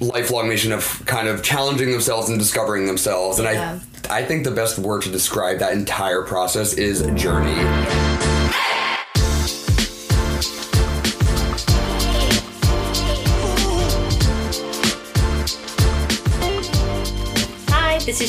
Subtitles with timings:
[0.00, 3.38] lifelong mission of kind of challenging themselves and discovering themselves.
[3.38, 3.78] And Yeah.
[4.08, 8.29] I I think the best word to describe that entire process is journey.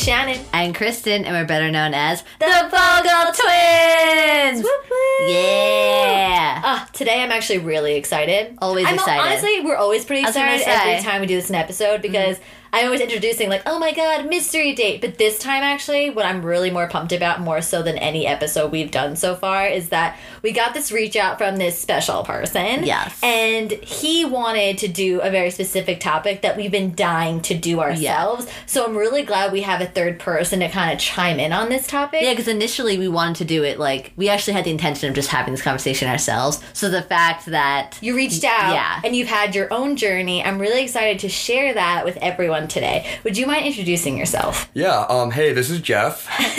[0.02, 0.44] Shannon.
[0.52, 4.64] I'm Kristen, and we're better known as The Vogel Twins.
[4.64, 5.30] Whoop, whoop.
[5.30, 6.60] Yeah.
[6.64, 8.58] Ah, today I'm actually really excited.
[8.58, 9.22] Always I'm, excited.
[9.22, 10.94] Honestly, we're always pretty excited every.
[10.94, 11.08] Mm-hmm.
[11.08, 12.40] time we do this in episode because
[12.74, 15.02] I'm always introducing like, oh my god, mystery date.
[15.02, 18.72] But this time, actually, what I'm really more pumped about, more so than any episode
[18.72, 22.84] we've done so far, is that we got this reach out from this special person.
[22.86, 23.20] Yes.
[23.22, 27.82] And he wanted to do a very specific topic that we've been dying to do
[27.82, 28.48] ourselves.
[28.66, 31.68] So I'm really glad we have a third person to kind of chime in on
[31.70, 32.22] this topic.
[32.22, 35.16] Yeah, because initially we wanted to do it like we actually had the intention of
[35.16, 36.60] just having this conversation ourselves.
[36.74, 39.02] So the fact that You reached out Yeah.
[39.04, 40.42] and you've had your own journey.
[40.44, 43.06] I'm really excited to share that with everyone today.
[43.24, 44.70] Would you mind introducing yourself?
[44.74, 45.06] Yeah.
[45.10, 45.32] Um.
[45.32, 46.28] Hey, this is Jeff.
[46.38, 46.58] Jeff!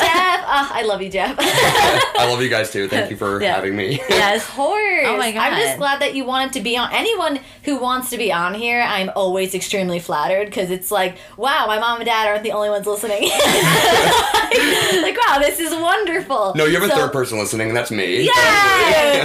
[0.00, 0.44] Jeff!
[0.48, 1.36] Oh, I love you, Jeff.
[1.38, 2.88] I love you guys too.
[2.88, 3.54] Thank you for Yeah.
[3.56, 4.00] having me.
[4.08, 5.04] yes, Of course.
[5.06, 5.52] Oh my god.
[5.52, 6.88] I'm just glad that you wanted to be on.
[6.92, 11.66] Anyone who wants to be on here, I'm always extremely flattered because it's like, wow,
[11.66, 13.22] my mom and dad aren't the only ones listening.
[15.02, 16.54] like, wow, this is wonderful.
[16.56, 18.24] No, you have a third person listening, and that's me.
[18.26, 18.32] Yeah!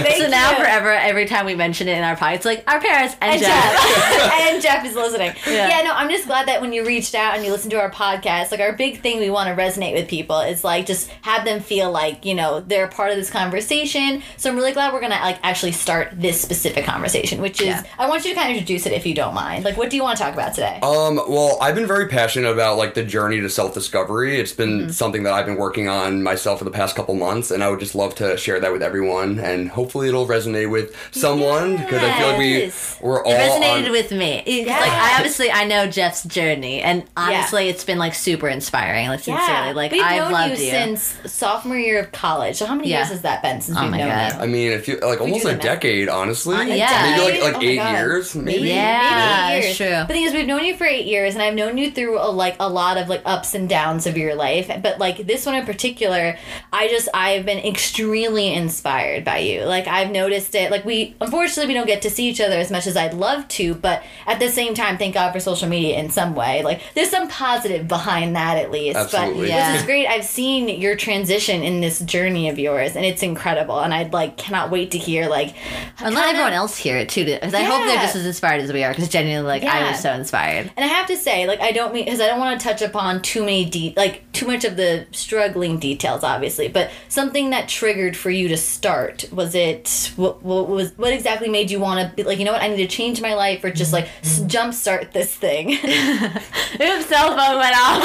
[0.02, 0.56] Thank so now you.
[0.56, 3.40] forever, every time we mention it in our podcast, it's like our parents and, and
[3.42, 3.72] Jeff.
[3.72, 4.32] Jeff.
[4.40, 5.32] and Jeff is listening.
[5.46, 5.68] Yeah.
[5.68, 5.81] Yeah.
[5.82, 8.50] No, I'm just glad that when you reached out and you listened to our podcast,
[8.50, 11.60] like our big thing we want to resonate with people is like just have them
[11.60, 14.22] feel like, you know, they're part of this conversation.
[14.36, 17.82] So I'm really glad we're gonna like actually start this specific conversation, which is Yeah.
[17.98, 19.64] I want you to kind of introduce it if you don't mind.
[19.64, 20.78] Like what do you want to talk about today?
[20.82, 24.38] Um, well, I've been very passionate about like the journey to self discovery.
[24.40, 24.90] It's been Mm-hmm.
[24.90, 27.78] something that I've been working on myself for the past couple months, and I would
[27.80, 32.18] just love to share that with everyone, and hopefully it'll resonate with someone because I
[32.18, 32.98] feel like we Yes.
[33.00, 34.42] we're all It resonated on- with me.
[34.46, 34.78] Yeah.
[34.80, 39.08] Like I obviously I know Jeff's journey, and honestly, it's been like super inspiring.
[39.08, 40.70] Like sincerely, like we've I've known loved you, you.
[40.70, 42.56] since sophomore year of college.
[42.56, 42.98] So how many Yeah.
[42.98, 44.32] years has that been since Oh we've my known God.
[44.34, 44.40] you?
[44.40, 45.62] I mean, if you like almost a the math.
[45.62, 46.56] decade, honestly.
[46.56, 47.16] Uh, yeah.
[47.16, 48.68] maybe like like Oh my eight years, maybe.
[48.68, 49.48] Yeah.
[49.48, 49.76] maybe eight years.
[49.76, 49.86] true.
[49.88, 52.30] The thing is, we've known you for eight years, and I've known you through a,
[52.30, 54.70] like a lot of like ups and downs of your life.
[54.82, 56.36] But like this one in particular,
[56.72, 59.64] I just I've been extremely inspired by you.
[59.64, 60.70] Like I've noticed it.
[60.70, 63.48] Like we unfortunately we don't get to see each other as much as I'd love
[63.48, 66.62] to, but at the same time, thank God for social media in some way.
[66.62, 68.96] Like there's some positive behind that at least.
[68.96, 69.42] Absolutely.
[69.42, 69.72] But Yeah.
[69.72, 70.06] this is great.
[70.06, 73.78] I've seen your transition in this journey of yours, and it's incredible.
[73.80, 75.54] And I'd like cannot wait to hear like
[76.00, 77.24] And let kinda- everyone else hear it too.
[77.24, 78.90] Because I hope they're just as inspired as we are.
[78.92, 80.70] Because genuinely, like I was so inspired.
[80.76, 82.82] And I have to say, like, I don't mean because I don't want to touch
[82.82, 86.68] upon too many de- like too much of the struggling details, obviously.
[86.68, 91.48] But something that triggered for you to start was it what, what was what exactly
[91.48, 93.62] made you want to be like you know what I need to change my life
[93.64, 94.04] or just mm-hmm.
[94.04, 95.51] like s- jumpstart this thing.
[95.60, 98.00] Oops, cell phone went off.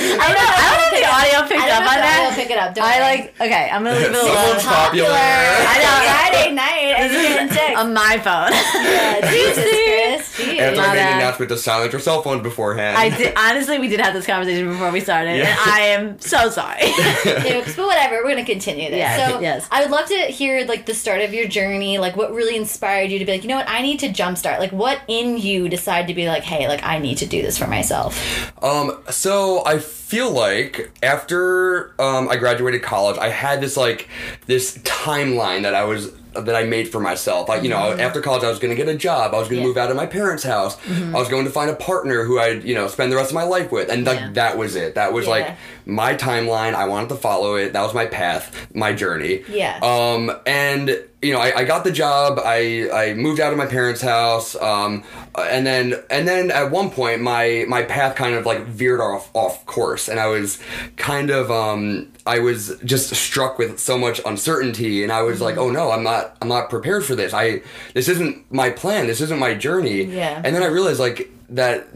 [0.00, 0.52] I don't know.
[0.58, 2.34] I don't know if the audio picked I don't up know on if I'll that.
[2.36, 2.74] pick it up.
[2.74, 3.18] Don't I worry.
[3.18, 3.40] like.
[3.40, 4.34] Okay, I'm gonna leave it alone.
[4.34, 5.08] Someone's popular.
[5.10, 5.96] I know.
[6.28, 6.94] Friday night.
[6.98, 7.78] I was getting sick.
[7.78, 8.50] On my phone.
[8.52, 10.48] Yeah, Jesus, Chris.
[10.48, 10.58] Jeez.
[10.60, 11.16] And My I made an bad.
[11.22, 12.96] announcement to silence your cell phone beforehand.
[12.96, 13.34] I did.
[13.36, 15.50] Honestly, we did have this conversation before we started, Yeah.
[15.50, 16.82] and I am so sorry.
[17.58, 18.16] Oops, but whatever.
[18.22, 18.98] We're gonna continue this.
[18.98, 19.68] Yes, so yes.
[19.70, 23.10] I would love to hear like the start of your journey, like what really inspired
[23.10, 24.58] you to be like, you know what, I need to jumpstart.
[24.58, 27.56] Like, what in you decided to be like, hey, like I need to do this
[27.58, 28.18] for myself.
[28.62, 34.08] Um, so I feel like after um, I graduated college, I had this like
[34.46, 37.48] this timeline that I was that I made for myself.
[37.48, 39.34] Like you know, after college, I was going to get a job.
[39.34, 39.66] I was going to Yeah.
[39.68, 40.76] move out of my parents' house.
[40.88, 43.34] I was going to find a partner who I'd you know spend the rest of
[43.34, 44.30] my life with, and like Yeah.
[44.34, 44.94] that was it.
[44.94, 45.30] That was Yeah.
[45.32, 45.56] like
[45.88, 46.74] my timeline.
[46.74, 47.72] I wanted to follow it.
[47.72, 49.42] That was my path, my journey.
[49.48, 49.80] Yeah.
[49.82, 52.38] Um, and you know, I, I got the job.
[52.44, 54.54] I, I moved out of my parents' house.
[54.54, 55.02] Um,
[55.36, 59.34] and then and then at one point, my my path kind of like veered off
[59.34, 60.60] off course, and I was
[60.96, 65.56] kind of um, I was just struck with so much uncertainty, and I was like,
[65.56, 67.32] oh no, I'm not I'm not prepared for this.
[67.32, 67.62] I
[67.94, 69.06] this isn't my plan.
[69.06, 70.04] This isn't my journey.
[70.04, 70.40] Yeah.
[70.44, 71.88] And then I realized like that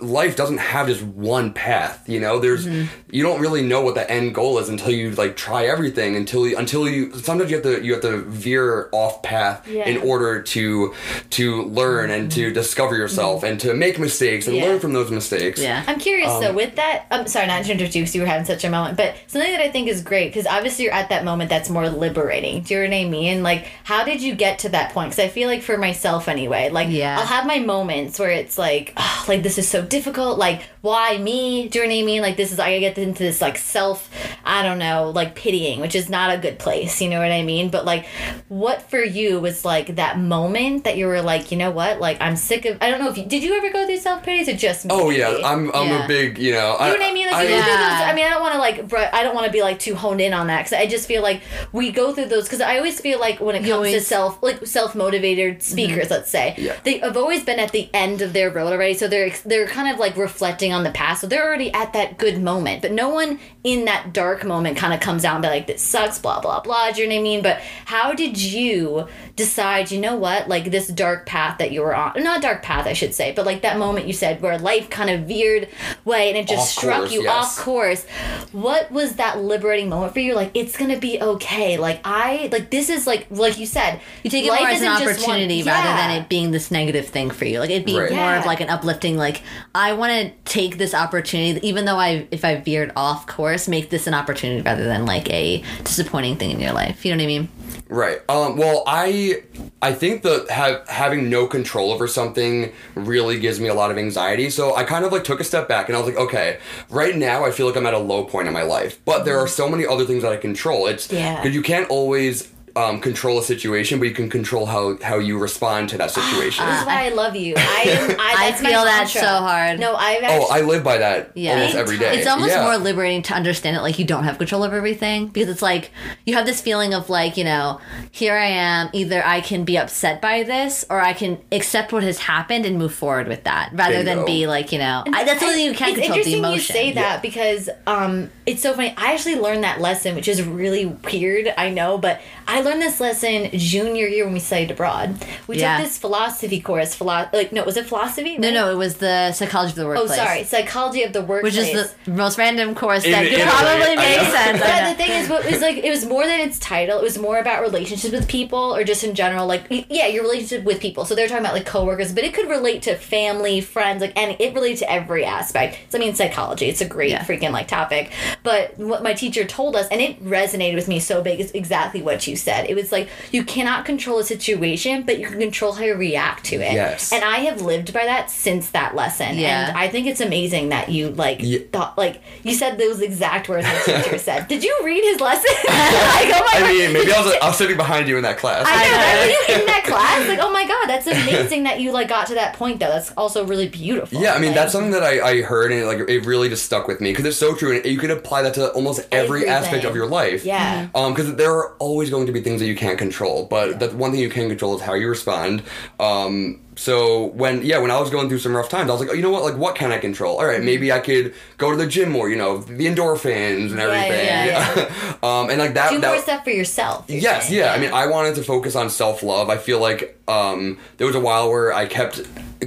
[0.00, 2.86] life doesn't have just one path you know there's mm-hmm.
[3.10, 6.46] you don't really know what the end goal is until you like try everything until
[6.46, 9.88] you until you sometimes you have to you have to veer off path Yeah.
[9.88, 10.94] in order to
[11.30, 12.54] to learn and to mm-hmm.
[12.54, 13.52] discover yourself mm-hmm.
[13.52, 14.64] and to make mistakes and Yeah.
[14.64, 15.84] learn from those mistakes yeah.
[15.86, 18.26] I'm curious Um, though, with that, I'm sorry not to interrupt you because you were
[18.26, 21.08] having such a moment, but something that I think is great because obviously you're at
[21.08, 22.62] that moment that's more liberating.
[22.62, 23.42] Do you know what I mean?
[23.42, 25.10] Like, how did you get to that point?
[25.10, 27.18] Because I feel like for myself anyway, like, Yeah.
[27.18, 30.38] I'll have my moments where it's like, oh, like this is so difficult.
[30.38, 31.68] Like, why me?
[31.68, 32.22] Do you know what I mean?
[32.22, 34.10] Like, this is I get into this like self,
[34.44, 37.00] I don't know, like pitying, which is not a good place.
[37.00, 37.70] You know what I mean?
[37.70, 38.06] But like,
[38.48, 42.00] what for you was like that moment that you were like, you know what?
[42.00, 42.78] Like, I'm sick of.
[42.80, 43.42] I don't know if you did.
[43.42, 44.50] You ever go through self pity?
[44.50, 44.90] Or just me?
[44.92, 46.04] Oh yeah, I'm I'm Yeah.
[46.04, 46.72] a big you know.
[46.72, 47.26] You know what I mean?
[47.30, 47.98] Like, you go through Yeah.
[48.00, 49.78] those, I mean, I don't want to like, br- I don't want to be like
[49.78, 51.42] too honed in on that because I just feel like
[51.72, 54.66] we go through those because I always feel like when it comes to self, like
[54.66, 56.12] self motivated speakers, mm-hmm.
[56.12, 56.76] let's say, Yeah.
[56.84, 59.92] they have always been at the end of their road already, so they're they're kind
[59.92, 63.08] of like reflecting on the past, so they're already at that good moment, but no
[63.08, 66.40] one in that dark moment kind of comes out and be like, this sucks, blah
[66.40, 66.92] blah blah.
[66.92, 67.42] Do you know what I mean?
[67.42, 69.90] But how did you decide?
[69.90, 70.48] You know what?
[70.48, 73.44] Like this dark path that you were on, not dark path, I should say, but
[73.46, 75.68] like that moment you said where life kind of veered
[76.04, 77.58] way and it just Off struck course, you yes.
[77.58, 78.06] off course.
[78.52, 80.34] What was that liberating moment for you?
[80.34, 81.76] Like it's gonna be okay.
[81.78, 84.00] Like I like this is like like you said.
[84.22, 85.96] You take it life more as an isn't one- opportunity rather Yeah.
[86.08, 87.60] than it being this negative thing for you.
[87.60, 88.12] Like it being Right.
[88.12, 89.16] more of like an uplifting.
[89.16, 89.42] Like
[89.74, 93.90] I want to take this opportunity, even though I if I veered off course, make
[93.90, 97.04] this an opportunity rather than like a disappointing thing in your life.
[97.04, 97.48] You know what I mean?
[97.88, 98.18] Right.
[98.28, 99.42] Um, well, I
[99.80, 103.98] I think that have, having no control over something really gives me a lot of
[103.98, 104.50] anxiety.
[104.50, 106.58] So I kind of like took a step back and I was like, okay,
[106.90, 109.38] right now I feel like I'm at a low point in my life, but there
[109.38, 110.86] are so many other things that I control.
[110.86, 111.44] It's Yeah.
[111.44, 115.88] you can't always um, control a situation, but you can control how how you respond
[115.88, 116.66] to that situation.
[116.66, 117.54] This is why I love you.
[117.56, 119.80] I, I, I feel that so hard.
[119.80, 121.54] No, I've oh, I live by that Yeah.
[121.54, 122.18] almost every day.
[122.18, 122.64] It's almost Yeah.
[122.64, 125.90] more liberating to understand it like you don't have control over everything because it's like
[126.26, 127.80] you have this feeling of like, you know,
[128.10, 132.02] here I am, either I can be upset by this or I can accept what
[132.02, 135.40] has happened and move forward with that rather than be like, you know, I, that's
[135.40, 136.76] something you can't it's control the interesting emotion.
[136.76, 138.92] you say that because um, it's so funny.
[138.98, 141.52] I actually learned that lesson, which is really weird.
[141.56, 145.16] I know, but I learned this lesson junior year when we studied abroad.
[145.46, 145.78] We Yeah.
[145.78, 146.94] took this philosophy course.
[146.94, 148.38] Philo- like no, was it philosophy?
[148.38, 148.54] No, Right?
[148.54, 150.10] no, it was the psychology of the oh, workplace.
[150.20, 151.56] Oh, sorry, psychology of the workplace.
[151.56, 154.60] Which is the most random course In- that in could a probably I make sense.
[154.60, 156.98] But the thing is, what was like, it was more than its title.
[156.98, 160.64] It was more about relationships with people, or just in general, like yeah, your relationship
[160.64, 161.04] with people.
[161.04, 164.36] So they're talking about like coworkers, but it could relate to family, friends, like, and
[164.38, 165.78] it related to every aspect.
[165.88, 166.66] So I mean, psychology.
[166.68, 167.24] It's a great Yeah.
[167.24, 168.10] freaking like topic.
[168.44, 172.02] But what my teacher told us, and it resonated with me so big, is exactly
[172.02, 172.68] what you said.
[172.70, 176.44] It was like you cannot control a situation, but you can control how you react
[176.46, 176.72] to it.
[176.72, 177.12] Yes.
[177.12, 179.36] And I have lived by that since that lesson.
[179.38, 179.68] Yeah.
[179.68, 181.60] And I think it's amazing that you like Yeah.
[181.72, 184.48] thought like you said those exact words the teacher said.
[184.48, 185.44] Did you read his lesson?
[185.66, 188.38] like, oh my I mean, maybe I was, I was sitting behind you in that
[188.38, 188.64] class.
[188.66, 189.20] I know, know.
[189.20, 190.28] Were you in that class?
[190.28, 192.88] Like, oh my god, that's amazing that you like got to that point though.
[192.88, 194.20] That's also really beautiful.
[194.20, 196.48] Yeah, I mean Like, that's something that I, I heard and it, like it really
[196.48, 199.00] just stuck with me because it's so true and you can apply that to almost
[199.12, 199.48] every Everything.
[199.48, 200.44] aspect of your life.
[200.44, 200.88] Yeah.
[200.94, 203.88] Um, because there are always going to be things that you can't control, but the
[203.90, 205.62] one thing you can control is how you respond.
[206.00, 206.60] Um.
[206.78, 209.14] So when yeah, when I was going through some rough times, I was like, oh,
[209.14, 209.42] you know what?
[209.42, 210.36] Like, what can I control?
[210.38, 212.28] All right, maybe I could go to the gym more.
[212.28, 214.26] You know, the endorphins and Yeah, everything.
[214.26, 215.90] yeah, um, and like that.
[215.90, 217.06] do that more stuff for yourself.
[217.08, 217.60] Yes, saying.
[217.60, 217.72] yeah.
[217.72, 219.48] I mean, I wanted to focus on self love.
[219.48, 222.20] I feel like um, there was a while where I kept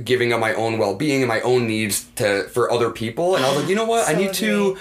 [0.05, 3.45] giving up my own well being and my own needs to for other people, and
[3.45, 4.07] I was like, you know what?
[4.07, 4.77] I So need to,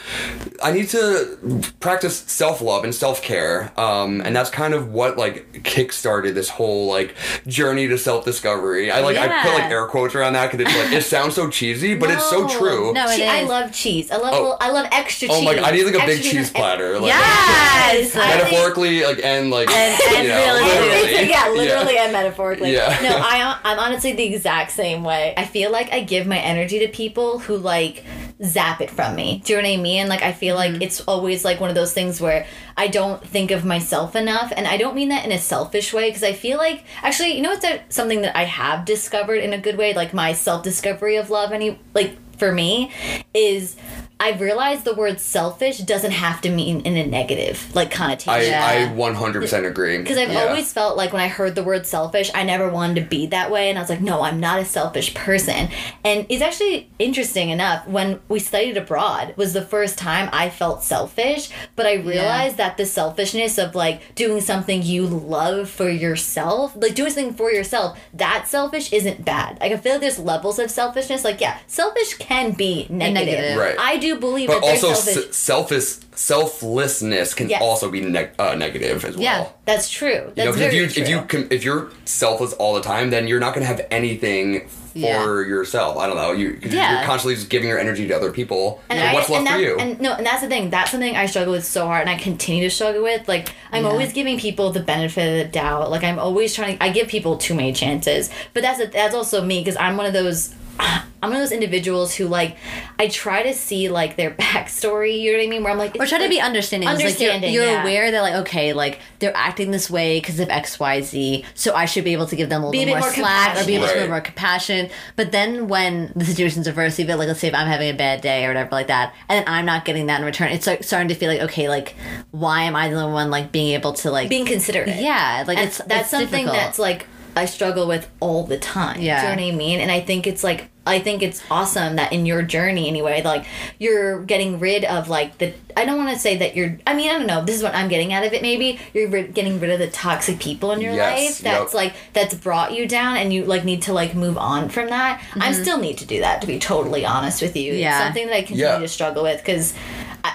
[0.62, 5.18] I need to practice self love and self care, um, and that's kind of what
[5.18, 7.14] like kick-started this whole like
[7.46, 8.90] journey to self discovery.
[8.90, 11.48] I like I put like air quotes around that because it's like it sounds so
[11.50, 12.92] cheesy, but it's so true.
[12.92, 14.10] No, it Che- I love cheese.
[14.10, 14.56] I love Oh.
[14.60, 15.44] I love extra Oh cheese.
[15.44, 15.54] my!
[15.54, 16.98] god, I need like a big Extra cheese platter.
[16.98, 18.14] Like, Yes!
[18.16, 21.28] I think- Metaphorically, like and like And- and you know, really, literally.
[21.30, 22.04] Yeah, literally Yeah.
[22.04, 22.72] and metaphorically.
[22.72, 22.98] Yeah.
[23.02, 25.34] No, I I'm honestly the exact same way.
[25.36, 28.04] I feel like I give my energy to people who like
[28.42, 29.42] zap it from me.
[29.44, 30.08] Do you know what I mean?
[30.08, 30.74] Like I feel Mm-hmm.
[30.74, 34.52] like it's always like one of those things where I don't think of myself enough,
[34.56, 37.42] and I don't mean that in a selfish way because I feel like actually, you
[37.42, 40.62] know, it's a, something that I have discovered in a good way, like my self
[40.62, 41.52] discovery of love.
[41.52, 42.90] Any like for me
[43.34, 43.76] is.
[44.20, 48.30] I've realized the word selfish doesn't have to mean in a negative like connotation.
[48.32, 48.88] I, Yeah.
[48.92, 49.98] I 100% agree.
[49.98, 50.46] Because I've Yeah.
[50.46, 53.50] always felt like when I heard the word selfish, I never wanted to be that
[53.50, 53.68] way.
[53.70, 55.68] And I was like, no, I'm not a selfish person.
[56.04, 60.82] And it's actually interesting enough, when we studied abroad, was the first time I felt
[60.82, 61.50] selfish.
[61.76, 66.94] But I realized that the selfishness of like doing something you love for yourself, like
[66.96, 69.58] doing something for yourself, that selfish isn't bad.
[69.60, 71.22] Like I feel like there's levels of selfishness.
[71.24, 73.38] Like, yeah, selfish can be negative.
[73.38, 73.58] negative.
[73.58, 73.76] Right.
[73.78, 75.28] I do believe But that also, selfish.
[75.30, 77.60] s- selfish selflessness can Yes.
[77.62, 79.22] also be neg- uh, negative as well.
[79.22, 79.44] Yeah.
[79.64, 80.32] That's true.
[80.36, 81.02] You know, very if you true.
[81.02, 84.68] if you com- if you're selfless all the time, then you're not gonna have anything
[84.92, 85.24] for Yeah.
[85.24, 85.96] yourself.
[85.96, 86.32] I don't know.
[86.32, 86.92] You Yeah.
[86.98, 88.80] you're constantly just giving your energy to other people.
[88.90, 89.76] And And I, what's left and that, for you?
[89.78, 90.70] And no, and that's the thing.
[90.70, 93.28] That's something I struggle with so hard, and I continue to struggle with.
[93.28, 93.90] Like I'm Yeah.
[93.90, 95.90] always giving people the benefit of the doubt.
[95.90, 96.78] Like I'm always trying.
[96.80, 100.06] I give people too many chances, but that's a, that's also me because I'm one
[100.06, 100.50] of those.
[100.78, 102.56] I'm one of those individuals who like
[102.98, 105.20] I try to see like their backstory.
[105.20, 105.62] You know what I mean?
[105.64, 106.88] Where I'm like, or try to be understanding.
[106.88, 107.82] It's like you're, Understanding, you're yeah.
[107.82, 111.44] aware that like okay, like they're acting this way because of X, Y, Z.
[111.54, 113.12] So I should be able to give them a little a bit bit more, more
[113.12, 114.10] slack or be a little compassionate.
[114.10, 114.90] more compassion.
[115.16, 118.20] But then when the situation's adverse, even like let's say if I'm having a bad
[118.20, 120.84] day or whatever like that, and then I'm not getting that in return, it's like
[120.84, 121.96] starting to feel like okay, like
[122.30, 124.88] why am I the one like being able to like being considerate.
[125.00, 126.56] yeah, like and it's that's it's something difficult.
[126.56, 127.06] that's like
[127.38, 129.00] I struggle with all the time.
[129.00, 129.20] Yeah.
[129.22, 129.80] Do you know what I mean?
[129.80, 133.44] And I think it's like I think it's awesome that in your journey anyway, like
[133.78, 137.10] you're getting rid of like the I don't want to say that you're I mean,
[137.10, 138.80] I don't know, this is what I'm getting out of it maybe.
[138.94, 141.74] You're ri- getting rid of the toxic people in your Yes, life that's yep.
[141.74, 145.22] like that's brought you down and you like need to like move on from that.
[145.36, 147.72] I still need to do that to be totally honest with you.
[147.72, 147.80] Mm-hmm.
[147.82, 147.96] Yeah.
[147.98, 148.78] It's something that I continue Yeah.
[148.78, 149.74] to struggle with cuz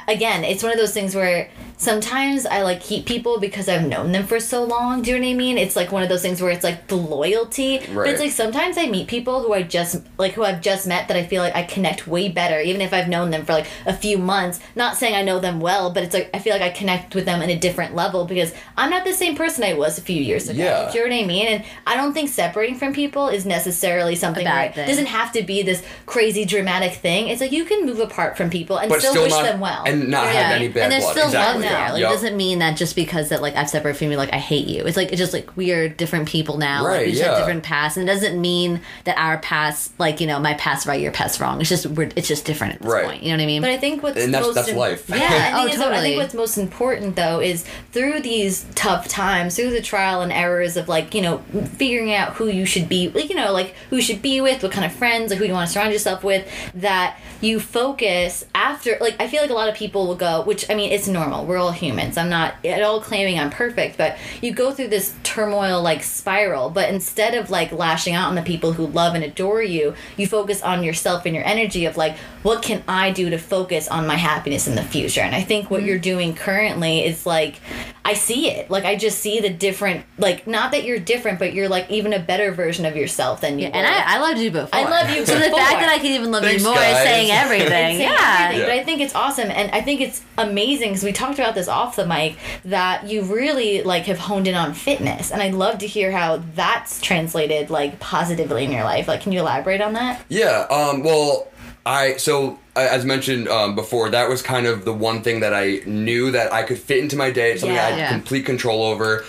[0.07, 1.49] again, it's one of those things where
[1.83, 5.01] sometimes I like keep people because I've known them for so long.
[5.01, 5.57] Do you know what I mean?
[5.57, 7.79] It's like one of those things where it's like the loyalty.
[7.79, 8.09] But Right.
[8.09, 11.17] it's like sometimes I meet people who I just like who I've just met that
[11.17, 13.93] I feel like I connect way better, even if I've known them for like a
[13.93, 14.59] few months.
[14.75, 17.25] Not saying I know them well, but it's like I feel like I connect with
[17.25, 20.21] them in a different level because I'm not the same person I was a few
[20.21, 20.63] years ago.
[20.63, 20.89] Yeah.
[20.91, 21.47] Do you know what I mean?
[21.47, 24.87] And I don't think separating from people is necessarily something bad where it thing.
[24.87, 27.27] doesn't have to be this crazy dramatic thing.
[27.27, 29.83] It's like you can move apart from people and still, still wish not them well.
[29.85, 31.13] and not You know have any bad and there's blood.
[31.13, 31.63] still exactly.
[31.63, 31.91] love there.
[31.93, 32.11] Like Yup.
[32.11, 34.67] it doesn't mean that just because that like I've separated from you, like I hate
[34.67, 34.83] you.
[34.85, 36.83] It's like it's just like we are different people now.
[36.83, 37.29] like, Right, we just yeah.
[37.29, 40.85] have different pasts, and it doesn't mean that our past, like you know, my past
[40.87, 41.59] right, your past wrong.
[41.59, 43.05] It's just we're it's just different at this Right.
[43.05, 43.23] point.
[43.23, 43.61] You know what I mean?
[43.61, 45.09] But I think what's And that's- most that's im- life.
[45.09, 45.57] Yeah, Yeah.
[45.57, 46.07] I Oh, think, so I totally.
[46.09, 50.77] think what's most important though is through these tough times, through the trial and errors
[50.77, 51.39] of like you know
[51.77, 54.61] figuring out who you should be, like you know like who you should be with,
[54.63, 56.47] what kind of friends, like who you want to surround yourself with.
[56.75, 60.69] That you focus after, like I feel like a lot of people will go, which
[60.69, 61.45] I mean it's normal.
[61.45, 62.17] We're all humans.
[62.17, 66.69] I'm not at all claiming I'm perfect, but you go through this turmoil like spiral.
[66.69, 70.27] But instead of like lashing out on the people who love and adore you, you
[70.27, 74.05] focus on yourself and your energy of like, what can I do to focus on
[74.05, 75.21] my happiness in the future?
[75.21, 75.89] And I think what mm-hmm.
[75.89, 77.59] you're doing currently is like,
[78.05, 78.69] I see it.
[78.69, 82.11] Like I just see the different, like not that you're different, but you're like even
[82.11, 83.67] a better version of yourself than you.
[83.67, 83.79] and were.
[83.87, 84.69] I, I loved you before.
[84.73, 86.97] I love you So the fact that I can even love Thanks, you more guys.
[86.97, 87.63] is saying everything.
[87.65, 88.39] It's saying yeah.
[88.41, 91.42] everything, But I think it's awesome, and I think it's amazing because we talked about
[91.51, 95.53] this off the mic that you really like have honed in on fitness, and I'd
[95.53, 99.07] love to hear how that's translated like positively in your life.
[99.07, 100.23] Like, can you elaborate on that?
[100.29, 100.65] Yeah.
[100.69, 101.03] Um.
[101.03, 101.47] Well,
[101.85, 105.81] I so as mentioned um, before, that was kind of the one thing that I
[105.85, 107.51] knew that I could fit into my day.
[107.51, 108.09] It's something I had Yeah.
[108.09, 109.23] complete control over.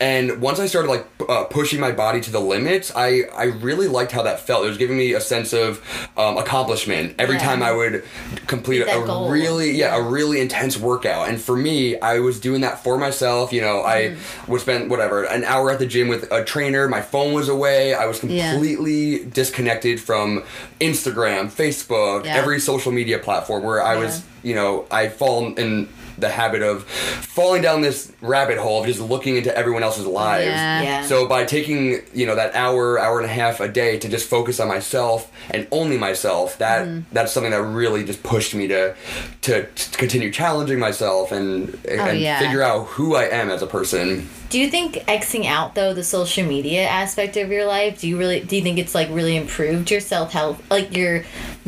[0.00, 3.88] And once I started like uh, pushing my body to the limits, I I really
[3.88, 4.64] liked how that felt.
[4.64, 5.80] It was giving me a sense of
[6.16, 7.42] um, accomplishment every Yeah.
[7.44, 8.04] time I would
[8.46, 9.28] complete a goal.
[9.30, 11.28] really yeah a really intense workout.
[11.28, 13.52] And for me, I was doing that for myself.
[13.52, 14.52] You know, I Mm-hmm.
[14.52, 16.88] would spend whatever an hour at the gym with a trainer.
[16.88, 17.94] My phone was away.
[17.94, 18.52] I was Yeah.
[18.52, 20.44] completely disconnected from
[20.80, 22.36] Instagram, Facebook, Yeah.
[22.36, 26.82] every social media platform where I was, you know, I fall in the habit of
[26.82, 30.46] falling down this rabbit hole of just looking into everyone else's lives.
[30.46, 30.82] Yeah.
[30.82, 31.02] Yeah.
[31.06, 34.28] So by taking, you know, that hour, hour and a half a day to just
[34.28, 37.00] focus on myself and only myself, that Mm-hmm.
[37.12, 38.96] that's something that really just pushed me to
[39.42, 42.40] to, to continue challenging myself and and Oh, yeah.
[42.40, 44.28] figure out who I am as a person.
[44.50, 48.00] Do you think Xing out though the social media aspect of your life?
[48.00, 51.22] Do you really do you think it's like really improved your self health, like your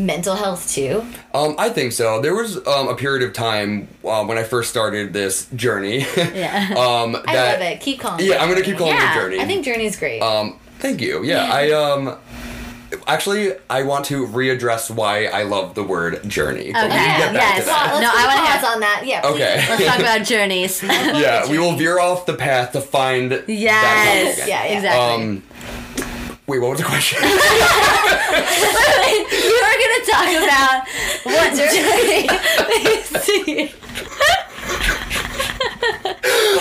[0.06, 1.04] mental health too?
[1.34, 2.20] Um, I think so.
[2.20, 6.04] There was um, a period of time uh, when I first started this journey.
[6.16, 6.68] Yeah.
[6.76, 7.80] um, I that, love it.
[7.80, 8.24] Keep calling.
[8.24, 9.40] Yeah, it I'm gonna keep calling Yeah, it journey.
[9.40, 10.20] I think Journey's great.
[10.20, 11.22] Um, thank you.
[11.24, 12.16] Yeah, I um.
[13.06, 16.72] Actually, I want to readdress why I love the word journey.
[16.72, 17.60] But we Okay, can get back yes.
[17.60, 17.90] to that.
[17.94, 19.02] Let's No, I wanna pause on that.
[19.06, 19.20] Yeah.
[19.20, 19.34] please.
[19.34, 19.64] Okay.
[19.68, 20.82] Let's talk about journeys.
[20.82, 24.26] yeah, we will veer off the path to find Yes.
[24.26, 24.48] level again.
[24.48, 24.76] Yeah, yeah.
[24.76, 25.24] Exactly.
[25.24, 25.42] Um,
[26.50, 27.22] wait, what was the question?
[27.22, 27.38] you were
[29.80, 30.82] gonna talk about
[31.22, 32.26] what journey.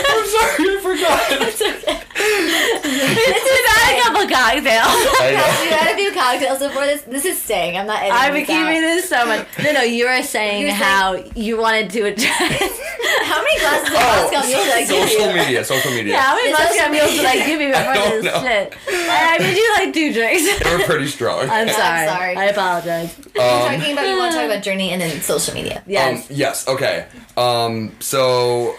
[0.05, 1.25] I'm sorry, I forgot.
[1.41, 4.85] it's about a couple cocktails.
[5.19, 5.61] I know.
[5.63, 7.01] we had a few cocktails before this.
[7.03, 7.77] This is staying.
[7.77, 8.67] I'm not editing I've been this out.
[8.67, 9.47] keeping this so much.
[9.63, 12.79] No, no, you were saying You're how you wanted to address.
[13.23, 15.33] How many glasses of Moscow Mule did I give Oh, social you?
[15.35, 16.13] media, social media.
[16.13, 18.41] Yeah, how many It's Moscow also- meals did I give you before this know.
[18.41, 18.75] shit?
[18.87, 20.59] I made you like two drinks.
[20.63, 21.49] They were pretty strong.
[21.49, 22.07] I'm sorry.
[22.07, 22.35] sorry.
[22.35, 23.15] I apologize.
[23.35, 25.83] We're talking about you want to talk about Journey and then social media.
[25.87, 26.29] Yes.
[26.29, 26.67] Um, yes.
[26.67, 27.05] Okay.
[27.37, 27.91] Um.
[27.99, 28.75] So,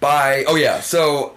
[0.00, 0.80] by oh yeah.
[0.80, 1.34] So,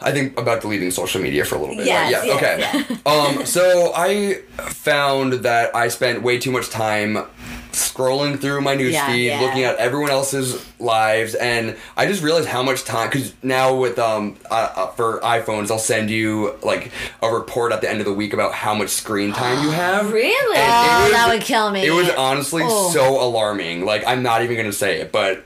[0.00, 1.86] I think about deleting social media for a little bit.
[1.86, 2.26] Yes, right?
[2.26, 2.84] yes, Yeah.
[2.86, 3.00] Okay.
[3.38, 3.46] um.
[3.46, 7.26] So I found that I spent way too much time
[7.72, 9.40] scrolling through my newsfeed, Yeah, yeah.
[9.40, 13.08] looking at everyone else's lives, and I just realized how much time.
[13.08, 16.90] Because now with um uh, for iPhones, I'll send you like
[17.22, 20.12] a report at the end of the week about how much screen time you have.
[20.12, 20.56] Really?
[20.58, 21.86] And Oh, was- that would kill me.
[21.86, 22.90] It was honestly Oh.
[22.90, 23.84] so alarming.
[23.86, 25.44] Like I'm not even gonna say it, but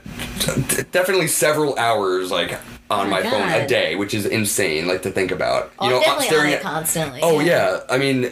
[0.91, 2.57] definitely several hours like
[2.89, 4.87] on oh my my, phone a day, which is insane.
[4.87, 5.71] Like to think about.
[5.79, 6.61] Oh, you know, I'm uh, definitely staring on it at.
[6.61, 7.19] constantly.
[7.23, 8.25] Oh yeah, I mean,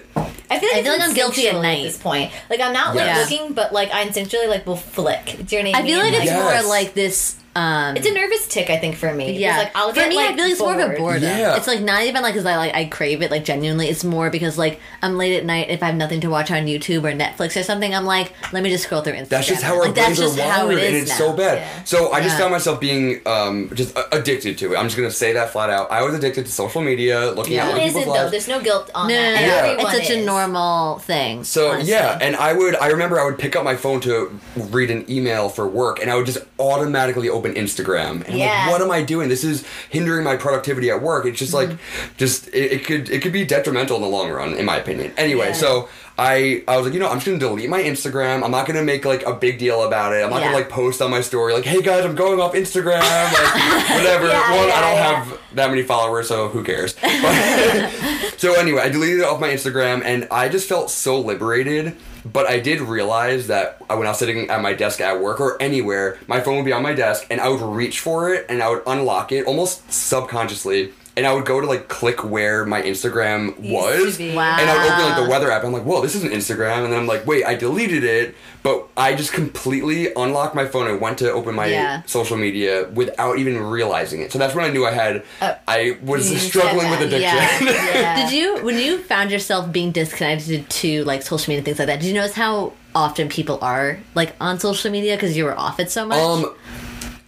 [0.50, 1.84] I feel like, I feel like I'm guilty at instinctual night.
[1.84, 2.32] this point.
[2.50, 5.46] Like I'm not like looking, but like I instinctually like will flick.
[5.46, 5.82] Do you know what I mean?
[5.82, 5.86] I mean?
[5.88, 6.64] feel like it's Yes.
[6.64, 7.36] more like this.
[7.58, 8.70] Um, it's a nervous tick.
[8.70, 9.38] I think for me.
[9.38, 10.98] yeah, Like I'll for get, me, like, I feel like it's more of a bored.
[10.98, 11.24] boredom.
[11.24, 11.56] Yeah.
[11.58, 13.88] It's like not even like because I like I crave it like genuinely.
[13.88, 16.66] It's more because like I'm late at night if I have nothing to watch on
[16.68, 17.96] YouTube or Netflix or something.
[17.96, 19.30] I'm like, let me just scroll through Instagram.
[19.30, 21.18] that's just how our like, that's brains are wired, it and it's now.
[21.18, 21.58] so bad.
[21.58, 21.84] Yeah.
[21.84, 22.40] So I just Yeah.
[22.42, 24.78] found myself being um, just addicted to it.
[24.78, 25.92] I'm just gonna say that flat out.
[25.92, 27.64] I was addicted to social media, looking Yeah.
[27.66, 28.32] at Who other people's lives.
[28.32, 29.42] There's no guilt on No, no, that.
[29.42, 29.82] no, no.
[29.82, 29.82] Yeah.
[29.98, 31.44] It's such a normal thing.
[31.44, 31.92] So honestly.
[31.92, 35.10] yeah, and I would I remember I would pick up my phone to read an
[35.10, 38.26] email for work, and I would just automatically open Instagram.
[38.28, 38.64] And Yeah.
[38.64, 39.30] like, what am I doing?
[39.30, 41.26] This is hindering my productivity at work.
[41.26, 42.14] It's just like, Mm-hmm.
[42.18, 45.14] just it, it could it could be detrimental in the long run, in my opinion.
[45.18, 45.54] Anyway, Yeah.
[45.54, 45.90] so.
[46.20, 48.44] I, I was like, you know, I'm just gonna delete my Instagram.
[48.44, 50.24] I'm not gonna make like a big deal about it.
[50.24, 50.48] I'm not Yeah.
[50.48, 54.28] gonna like post on my story like, hey guys, I'm going off Instagram, like whatever.
[54.28, 55.24] Yeah, One, I don't yeah.
[55.24, 56.94] have that many followers, so who cares?
[56.94, 57.92] But-
[58.38, 61.96] so anyway, I deleted it off my Instagram, and I just felt so liberated.
[62.26, 65.62] But I did realize that when I was sitting at my desk at work or
[65.62, 68.62] anywhere, my phone would be on my desk, and I would reach for it, and
[68.62, 72.82] I would unlock it almost subconsciously, and I would go to like click where my
[72.82, 74.18] Instagram was.
[74.20, 74.58] Wow.
[74.60, 75.66] and I would open like the weather app.
[75.66, 78.88] I'm like, whoa, this isn't Instagram, and then I'm like, wait, I deleted it, but
[78.96, 82.04] I just completely unlocked my phone and went to open my Yeah.
[82.06, 84.32] social media without even realizing it.
[84.32, 87.68] So that's when I knew I had, Uh, I was struggling with that, addiction.
[87.68, 87.94] Yeah.
[87.94, 88.16] Yeah.
[88.30, 91.88] Did you when you found yourself being disconnected to like social media and things like
[91.88, 92.00] that?
[92.00, 95.80] Did you notice how often people are like on social media because you were off
[95.80, 96.20] it so much?
[96.20, 96.54] Um,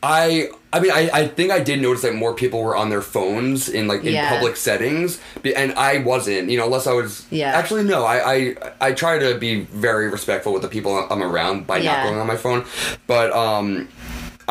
[0.01, 3.01] I I mean I, I think I did notice that more people were on their
[3.01, 4.29] phones in like in Yeah.
[4.29, 5.19] public settings,
[5.55, 6.49] and I wasn't.
[6.49, 7.25] You know, unless I was.
[7.31, 7.51] Yeah.
[7.57, 8.05] Actually, no.
[8.05, 11.95] I I I try to be very respectful with the people I'm around by Yeah.
[11.97, 12.65] not going on my phone,
[13.07, 13.88] but um.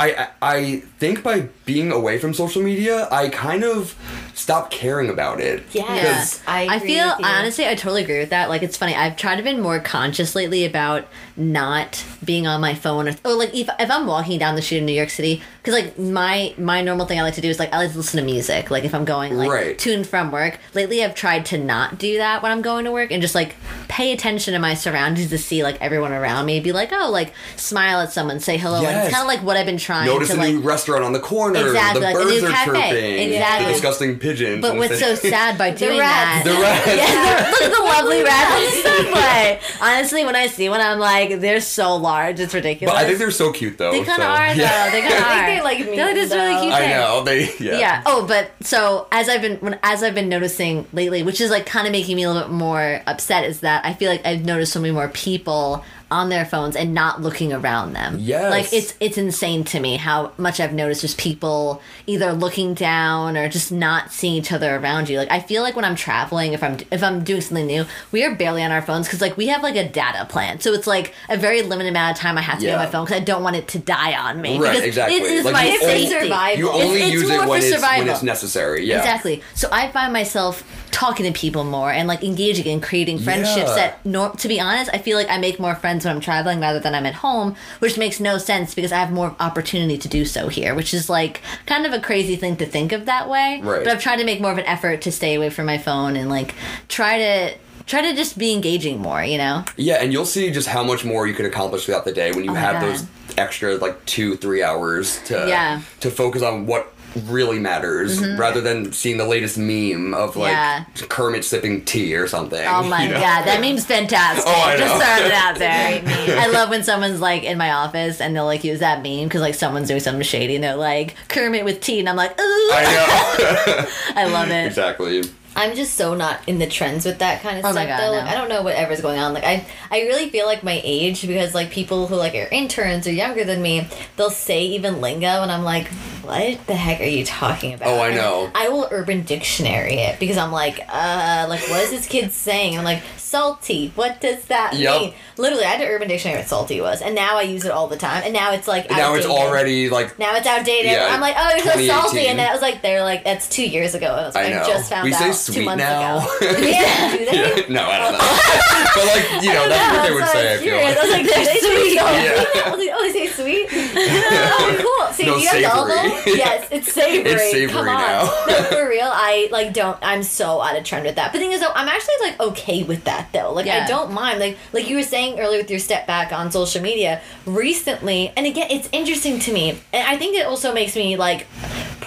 [0.01, 3.97] I, I I think by being away from social media, I kind of
[4.33, 5.65] stopped caring about it.
[5.73, 6.77] Yes, I.
[6.77, 7.25] I feel with you.
[7.27, 8.49] honestly, I totally agree with that.
[8.49, 8.95] Like, it's funny.
[8.95, 11.09] I've tried to be more conscious lately about
[11.39, 14.79] not being on my phone, or, or like if, if I'm walking down the street
[14.79, 17.59] in New York City, because like my my normal thing I like to do is
[17.59, 18.71] like I like to listen to music.
[18.71, 19.79] Like if I'm going like Right.
[19.79, 20.59] to and from work.
[20.75, 23.55] Lately, I've tried to not do that when I'm going to work and just like
[23.89, 26.61] pay attention to my surroundings to see like everyone around me.
[26.61, 28.85] Be like, oh, like smile at someone, say hello.
[28.85, 30.55] And it's kind of like what I've been trying Notice to a like.
[30.55, 31.61] new restaurant on the corner.
[31.67, 32.71] Exactly, the like a birds new are cafe.
[32.91, 33.33] chirping.
[33.33, 33.67] Exactly.
[33.67, 34.63] The disgusting pigeons.
[34.63, 36.45] But and what's so sad by doing rats.
[36.45, 36.55] that?
[36.55, 36.89] The rats.
[36.99, 39.61] Yeah, look at the lovely rats on the subway.
[39.81, 42.95] Honestly, when I see one, I'm like, they're so large, it's ridiculous.
[42.95, 43.93] But I think they're so cute though.
[43.93, 44.63] they kind of so- are though.
[44.63, 44.91] Yeah.
[44.91, 45.47] They kind of I are.
[45.47, 45.97] think they like me.
[45.97, 46.61] They're like this really though.
[46.63, 46.91] cute I thing.
[46.91, 47.41] know they.
[47.59, 47.79] Yeah.
[47.79, 48.03] Yeah.
[48.07, 51.67] Oh, but so as I've been when as I've been noticing lately, which is like
[51.67, 54.45] kind of making me a little bit more upset, is that I feel like I've
[54.45, 58.17] noticed so many more people on their phones and not looking around them.
[58.19, 58.51] Yes.
[58.51, 63.37] Like it's it's insane to me how much I've noticed just people either looking down
[63.37, 65.19] or just not seeing each other around you.
[65.19, 68.25] Like I feel like when I'm traveling, if I'm if I'm doing something new, we
[68.25, 70.87] are barely on our phones because like we have like a data plan, so it's
[70.87, 73.21] like a very limited amount of time I have to be on my phone because
[73.21, 74.59] I don't want it to die on me.
[74.59, 75.17] Right, exactly.
[75.19, 76.21] It is Like, my you It's only- safety.
[76.25, 76.59] survival.
[76.59, 78.85] You only it's use more it when it's when it's necessary.
[78.87, 78.99] Yeah.
[78.99, 79.43] Exactly.
[79.55, 83.75] So I find myself talking to people more and like engaging and creating friendships Yeah.
[83.75, 86.61] that nor- to be honest, I feel like I make more friends when I'm traveling
[86.61, 90.09] rather than I'm at home, which makes no sense because I have more opportunity to
[90.09, 93.29] do so here, which is like kind of a crazy thing to think of that
[93.29, 93.61] way.
[93.63, 93.85] Right.
[93.85, 96.17] But I've tried to make more of an effort to stay away from my phone
[96.17, 96.55] and like
[96.89, 97.55] try to
[97.87, 99.65] try to just be engaging more, you know?
[99.79, 102.45] Yeah, and you'll see just how much more you can accomplish throughout the day when
[102.45, 102.91] you Oh have God.
[102.93, 103.07] those
[103.39, 105.81] extra like two, three hours to Yeah.
[106.01, 106.93] to focus on what
[107.27, 111.01] really matters rather than seeing the latest meme of like Mm-hmm.
[111.01, 111.07] Yeah.
[111.09, 112.65] Kermit sipping tea or something.
[112.67, 113.15] Oh my you know?
[113.21, 114.45] god, that meme's fantastic.
[114.47, 115.05] Oh, I Just know.
[115.05, 116.39] throwing it out there.
[116.41, 119.41] I love when someone's like in my office and they'll like use that meme because
[119.41, 122.43] like someone's doing something shady and they're like Kermit with tea and I'm like, ooh,
[122.43, 124.67] I I love it.
[124.67, 125.23] exactly.
[125.59, 128.13] I'm just so not in the trends with that kind of Oh stuff God, though.
[128.13, 128.19] no.
[128.19, 129.35] Like I don't know whatever's going on.
[129.35, 133.07] Like I I really feel like my age because like people who like are interns
[133.07, 135.89] or younger than me, they'll say even lingo and I'm like,
[136.23, 137.89] what the heck are you talking about?
[137.89, 138.51] Oh, I And know.
[138.55, 142.71] I will urban dictionary it because I'm like, uh like what is this kid saying?
[142.77, 143.93] And I'm like salty.
[143.95, 145.01] What does that Yep.
[145.01, 145.15] mean?
[145.37, 147.87] Literally, I had an Urban Dictionary what salty was, and now I use it all
[147.87, 148.23] the time.
[148.25, 150.91] And now it's like now it's already like Now it's outdated.
[150.93, 153.49] Yeah, I'm like, oh, you're so salty, and then I was like, they're like, that's
[153.49, 154.07] two years ago.
[154.07, 154.67] I, was like, I know.
[154.67, 156.19] just found we out say two sweet months now.
[156.19, 156.29] ago.
[156.59, 157.67] yeah, do they?
[157.73, 158.19] no, I don't know.
[158.97, 160.55] but like you know, that's what they would so say.
[160.55, 160.97] I feel like.
[160.97, 161.95] I was like, do they say sweet?
[161.95, 162.65] Yeah.
[162.65, 163.69] I was like, oh, they say sweet.
[163.73, 165.13] oh, cool.
[165.13, 166.37] See, No, do you have savory.
[166.39, 167.31] Yes, it's savory.
[167.33, 168.01] It's savory Come on.
[168.01, 168.45] now.
[168.49, 169.11] no, for real.
[169.11, 169.99] I like don't.
[170.03, 171.33] I'm so out of trend with that.
[171.33, 173.53] But the thing is, though, I'm actually like okay with that though.
[173.53, 174.39] Like I don't mind.
[174.39, 178.33] Like like you were saying earlier with your step back on social media recently.
[178.37, 181.47] And again, it's interesting to me, and I think it also makes me like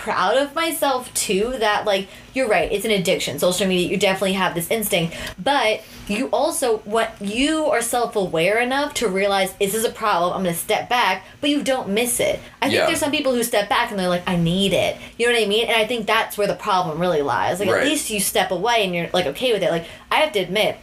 [0.01, 3.37] proud of myself too that like you're right it's an addiction.
[3.37, 5.15] Social media you definitely have this instinct.
[5.41, 10.43] But you also what you are self-aware enough to realize this is a problem i'm
[10.43, 12.39] gonna step back but you don't miss it.
[12.61, 12.87] I think Yeah.
[12.87, 14.97] there's some people who step back and they're like i need it.
[15.19, 15.67] You know what i mean?
[15.67, 17.59] And i think that's where the problem really lies.
[17.59, 17.83] Like Right.
[17.83, 19.69] at least you step away and you're like okay with it.
[19.69, 20.77] Like i have to admit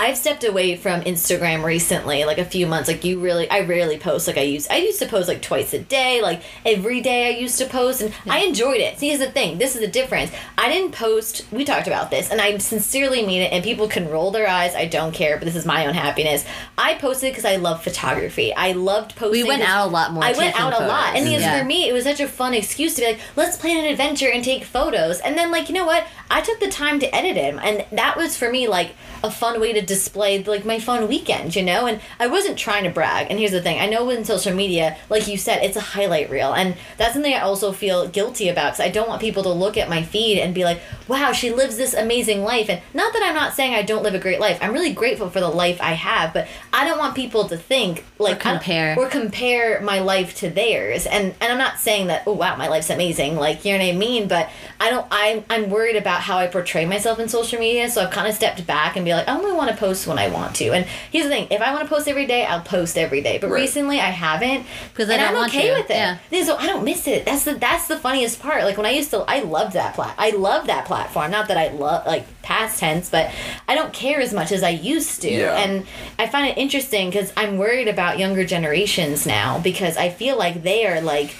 [0.00, 2.88] I've stepped away from Instagram recently, like a few months.
[2.88, 4.26] Like you really, I rarely post.
[4.26, 6.22] Like I used, I used to post like twice a day.
[6.22, 8.98] Like every day, I used to post, and I enjoyed it.
[8.98, 9.58] See, here's the thing.
[9.58, 10.32] This is the difference.
[10.56, 11.44] I didn't post.
[11.52, 13.52] We talked about this, and I sincerely mean it.
[13.52, 14.74] And people can roll their eyes.
[14.74, 16.46] I don't care, but this is my own happiness.
[16.78, 18.54] I posted because I love photography.
[18.54, 19.42] I loved posting.
[19.42, 21.58] We went out a lot more I went out a lot, and because Yeah.
[21.58, 24.30] for me, it was such a fun excuse to be like, let's plan an adventure
[24.30, 25.20] and take photos.
[25.20, 26.06] And then like, you know what?
[26.30, 29.60] I took the time to edit him, and that was for me like a fun
[29.60, 31.86] way to display like my fun weekend, you know.
[31.86, 33.26] And I wasn't trying to brag.
[33.28, 36.30] And here's the thing: I know in social media, like you said, it's a highlight
[36.30, 39.50] reel, and that's something I also feel guilty about because I don't want people to
[39.50, 43.12] look at my feed and be like, "Wow, she lives this amazing life." And not
[43.12, 44.58] that I'm not saying I don't live a great life.
[44.62, 48.04] I'm really grateful for the life I have, but I don't want people to think
[48.18, 48.96] like don't- compare.
[48.98, 52.68] or compare my life to theirs and and i'm not saying that oh wow my
[52.68, 54.48] life's amazing like you know what i mean but
[54.78, 58.10] i don't i'm i'm worried about how i portray myself in social media so i've
[58.10, 60.54] kind of stepped back and be like i only want to post when i want
[60.54, 63.22] to and here's the thing if i want to post every day i'll post every
[63.22, 63.62] day but Right.
[63.62, 65.74] recently i haven't Because and I'm want okay to.
[65.74, 66.18] with it Yeah.
[66.30, 68.90] Yeah, so i don't miss it that's the that's the funniest part like when i
[68.90, 72.26] used to i loved that plat i love that platform not that i love like
[72.42, 73.30] past tense but
[73.68, 75.56] i don't care as much as i used to Yeah.
[75.58, 75.86] and
[76.18, 80.62] I find it interesting because I'm worried about younger generations now because I feel like
[80.62, 81.34] they are like,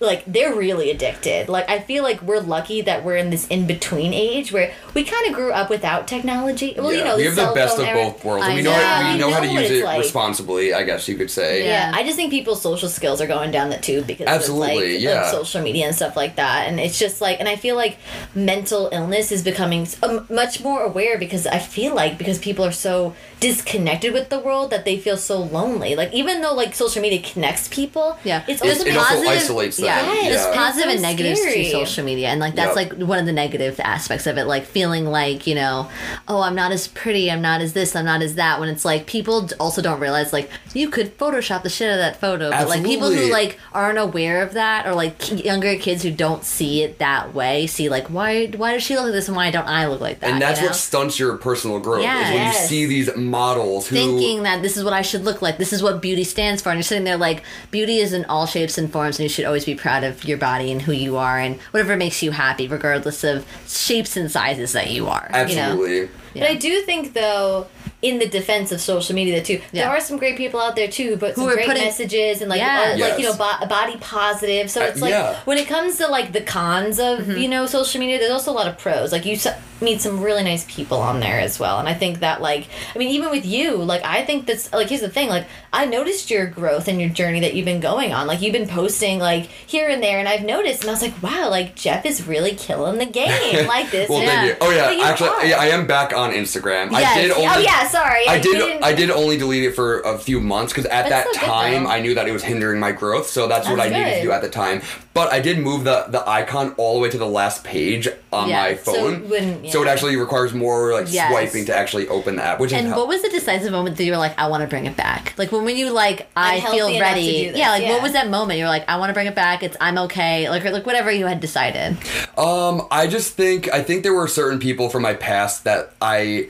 [0.00, 1.50] like they're really addicted.
[1.50, 5.04] Like I feel like we're lucky that we're in this in between age where we
[5.04, 6.74] kind of grew up without technology.
[6.78, 8.04] Well, you know, we the have the best phone of era.
[8.10, 8.46] both worlds.
[8.46, 8.82] I we know, know.
[8.82, 9.98] how, we You know how to use it like.
[9.98, 11.64] responsibly, I guess you could say.
[11.66, 11.90] Yeah.
[11.90, 14.92] Yeah, I just think people's social skills are going down the tube because Absolutely, of,
[14.92, 15.20] like, yeah.
[15.24, 16.68] of social media and stuff like that.
[16.68, 17.98] And it's just like, and I feel like
[18.34, 22.64] mental illness is becoming s- um, much more aware because I feel like because people
[22.64, 25.94] are so disconnected with the world that they feel so lonely.
[25.96, 29.28] Like even though like social media connects people, Yeah, it's It- also it also positive-
[29.30, 29.86] isolates them.
[29.86, 30.62] Yeah, Yes, there's Yeah.
[30.62, 31.64] positive It's and so negatives scary.
[31.64, 32.98] to social media, and like that's Yep.
[32.98, 34.46] like one of the negative aspects of it.
[34.46, 35.88] Like feeling like you know,
[36.28, 38.60] oh, I'm not as pretty, I'm not as this, I'm not as that.
[38.60, 41.98] When it's like people also don't realize like you could Photoshop the shit out of
[41.98, 46.02] that photo, but like people who like aren't aware of that, or like younger kids
[46.02, 49.28] who don't see it that way, see like why why does she look like this
[49.28, 50.30] and why don't I look like that?
[50.30, 50.70] And that's you know?
[50.70, 52.62] what stunts your personal growth is when Yes.
[52.62, 55.58] you see these models who thinking that this is what I should look like.
[55.58, 56.68] This is what beauty stands for.
[56.68, 57.42] And you're sitting there like,
[57.72, 60.38] beauty is in all shapes and forms, and you should always be proud of your
[60.38, 64.72] body and who you are and whatever makes you happy, regardless of shapes and sizes
[64.74, 65.28] that you are.
[65.48, 66.08] You know?
[66.34, 66.40] Absolutely.
[66.40, 67.66] But I do think though,
[68.02, 71.16] in the defense of social media too, there are some great people out there too,
[71.16, 72.94] but some are great putting- messages and like Yeah.
[72.96, 74.70] uh, like you know bo- body positive.
[74.70, 75.36] So Uh, it's like yeah.
[75.44, 77.36] when it comes to like the cons of Mm-hmm.
[77.38, 79.12] you know social media, there's also a lot of pros.
[79.12, 79.46] Like you s-
[79.80, 82.98] meet some really nice people on there as well, and I think that like I
[82.98, 86.30] mean even with you, like I think that's like here's the thing, like I noticed
[86.30, 88.26] your growth and your journey that you've been going on.
[88.26, 91.20] Like you've been posting like here and there, and I've noticed, and I was like,
[91.22, 94.08] wow, like Jeff is really killing the game like this.
[94.08, 94.56] Well, and- thank you.
[94.60, 96.92] Oh yeah, But you actually, yeah, I am back on Instagram.
[96.92, 97.46] I did only.
[97.46, 98.26] Oh yeah, sorry.
[98.28, 98.52] I you did.
[98.58, 101.46] didn't- I did only delete it for a few months because at That's that so
[101.46, 101.90] time though.
[101.90, 103.26] I knew that it was hindering my growth.
[103.26, 104.80] So that's, what I That's needed to do at the time.
[105.14, 108.48] But I did move the the icon all the way to the last page on
[108.48, 109.14] Yeah, my so phone.
[109.14, 111.28] it wouldn't- So it actually requires more like Yes.
[111.30, 114.12] swiping to actually open the app, which And what was the decisive moment that you
[114.12, 115.34] were like, I want to bring it back?
[115.36, 117.42] Like when, when you like, I I'm feel enough to ready.
[117.44, 117.90] do this, yeah, like yeah.
[117.92, 118.58] what was that moment?
[118.58, 119.62] You were like, I want to bring it back.
[119.62, 120.48] It's I'm okay.
[120.48, 121.96] Like or, like whatever you had decided.
[122.38, 126.11] Um, I just think I think there were certain people from my past that I
[126.12, 126.48] I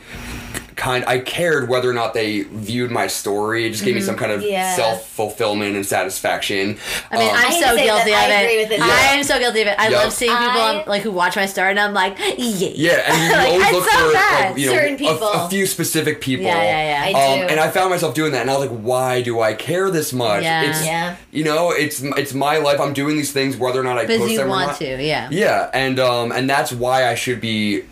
[0.77, 3.67] kind I cared whether or not they viewed my story.
[3.67, 4.75] It just gave me some kind of Yeah.
[4.77, 6.79] self fulfillment and satisfaction.
[7.11, 8.45] I mean, Um, I'm I so guilty that, of I it.
[8.45, 8.81] agree with it.
[8.81, 9.75] I am so guilty of it.
[9.79, 9.99] I Yeah.
[9.99, 13.17] love seeing people I- like who watch my story, and I'm like, yeah, Yeah, and
[13.19, 15.29] you, you Like, always look so for like, you know Certain people.
[15.29, 16.47] A, few specific people.
[16.47, 17.19] Yeah, yeah, yeah.
[17.19, 17.47] I Um, do.
[17.47, 20.13] and I found myself doing that, and I was like, "Why do I care this
[20.13, 20.43] much?
[20.43, 20.63] Yeah.
[20.71, 21.15] It's Yeah.
[21.31, 22.81] you know, it's it's my life.
[22.81, 24.77] I'm doing these things whether or not I because post you them or want not.
[24.79, 25.29] to, yeah.
[25.31, 27.83] Yeah, and um, and that's why I should be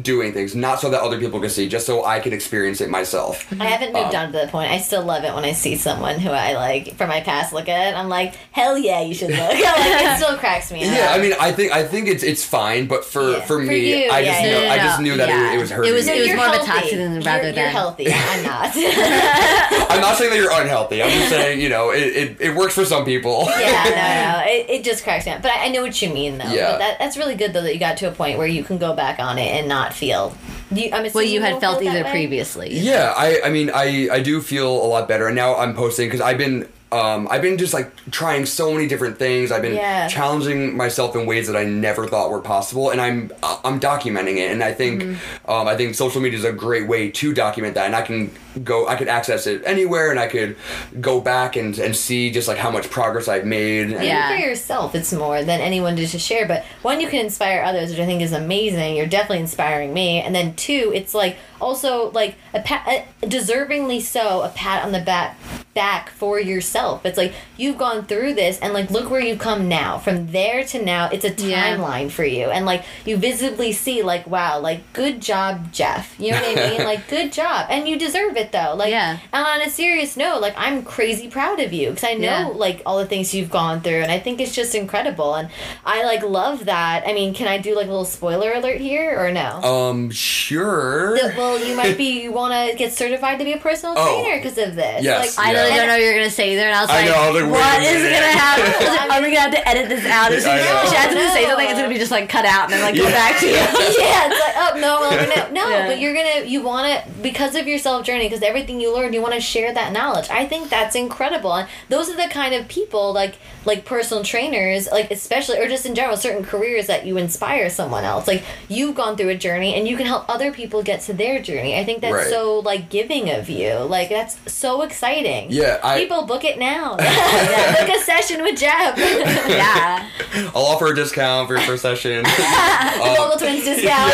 [0.00, 2.90] doing things, not so that other people can see, just so I can experience it
[2.90, 3.46] myself.
[3.60, 4.70] I haven't moved Um, on to the point.
[4.70, 7.68] I still love it when I see someone who I like from my past look
[7.68, 7.96] at it.
[7.96, 9.38] I'm like, hell yeah, you should look.
[9.38, 10.94] like, it still cracks me up.
[10.94, 13.40] Yeah, I mean, I think I think it's it's fine, but for Yeah.
[13.40, 15.52] for For me, you, I yeah, just yeah, know, I just knew that Yeah.
[15.52, 15.90] it, it was hurting.
[15.92, 16.12] It was- me.
[16.12, 16.72] it was You're more of a healthy.
[16.72, 18.06] toxic than rather you're, than- You're healthy.
[18.12, 18.72] I'm not.
[19.90, 21.02] I'm not saying that you're unhealthy.
[21.02, 23.44] I'm just saying, you know, it, it, it works for some people.
[23.58, 24.52] yeah, no, no.
[24.52, 25.42] It, it just cracks me up.
[25.42, 26.44] But I, I know what you mean, though.
[26.50, 26.72] Yeah.
[26.72, 28.78] But that, that's really good, though, that you got to a point where you can
[28.78, 30.34] go back on it and not feel.
[30.70, 32.10] You, I'm Well, assuming you had felt feel that either way?
[32.12, 32.70] previously.
[32.72, 36.06] Yeah, I I mean I I do feel a lot better and now I'm posting
[36.08, 39.50] because I've been um I've been just like trying so many different things.
[39.50, 40.06] I've been Yeah.
[40.06, 44.52] challenging myself in ways that I never thought were possible and I'm I'm documenting it
[44.52, 45.50] and I think Mm-hmm.
[45.50, 48.30] um I think social media is a great way to document that and I can
[48.62, 50.56] go I could access it anywhere and I could
[51.00, 53.90] go back and and see just like how much progress I've made.
[53.90, 54.28] And, Yeah.
[54.28, 57.90] for yourself it's more than anyone to just share but one you can inspire others
[57.90, 58.96] which i think is amazing.
[58.96, 60.20] You're definitely inspiring me.
[60.20, 62.86] And then two it's like also like a pat
[63.22, 65.38] a, deservingly so a pat on the back
[65.74, 67.04] back for yourself.
[67.04, 69.98] It's like you've gone through this and like look where you've come now.
[69.98, 71.76] From there to now it's a Yeah.
[71.76, 72.46] timeline for you.
[72.50, 76.14] And like you visibly see like wow like good job jeff.
[76.20, 76.84] You know what i mean?
[76.84, 77.66] Like good job.
[77.70, 79.18] And you deserve it though like Yeah.
[79.32, 82.46] and on a serious note like i'm crazy proud of you because i know Yeah.
[82.54, 85.48] like all the things you've gone through and i think it's just incredible and
[85.84, 89.16] i like love that i mean can i do like a little spoiler alert here
[89.18, 91.16] or no Um sure.
[91.18, 94.22] That- well you might be you want to get certified to be a personal Oh.
[94.22, 95.58] trainer because of this Yes, like I Yeah.
[95.62, 97.30] literally don't know what you're gonna say either, and I was I like, know, I
[97.30, 99.10] was like, wait "What a is minute." gonna happen?
[99.10, 101.46] Are we gonna have to edit this out?" If she, I she has to say
[101.46, 103.10] something, it's gonna be just like cut out and then like go Yeah.
[103.10, 103.52] back to you.
[103.54, 105.68] yeah, it's like, oh no, no, no, no.
[105.70, 105.86] Yeah.
[105.88, 109.14] But you're gonna, you want to, because of your self journey, because everything you learned,
[109.14, 110.28] you want to share that knowledge.
[110.30, 114.88] I think that's incredible, and those are the kind of people, like, like personal trainers,
[114.90, 118.26] like especially, or just in general, certain careers that you inspire someone else.
[118.26, 121.40] Like you've gone through a journey, and you can help other people get to their
[121.40, 121.78] journey.
[121.78, 122.26] I think that's Right.
[122.28, 123.74] so like giving of you.
[123.74, 125.50] Like that's so exciting.
[125.50, 126.96] Yeah, I- people book it now.
[127.00, 128.98] yeah, book a session with Jeff.
[129.48, 130.08] yeah.
[130.54, 132.24] I'll offer a discount for your first session.
[132.24, 134.12] Vogel twins discount.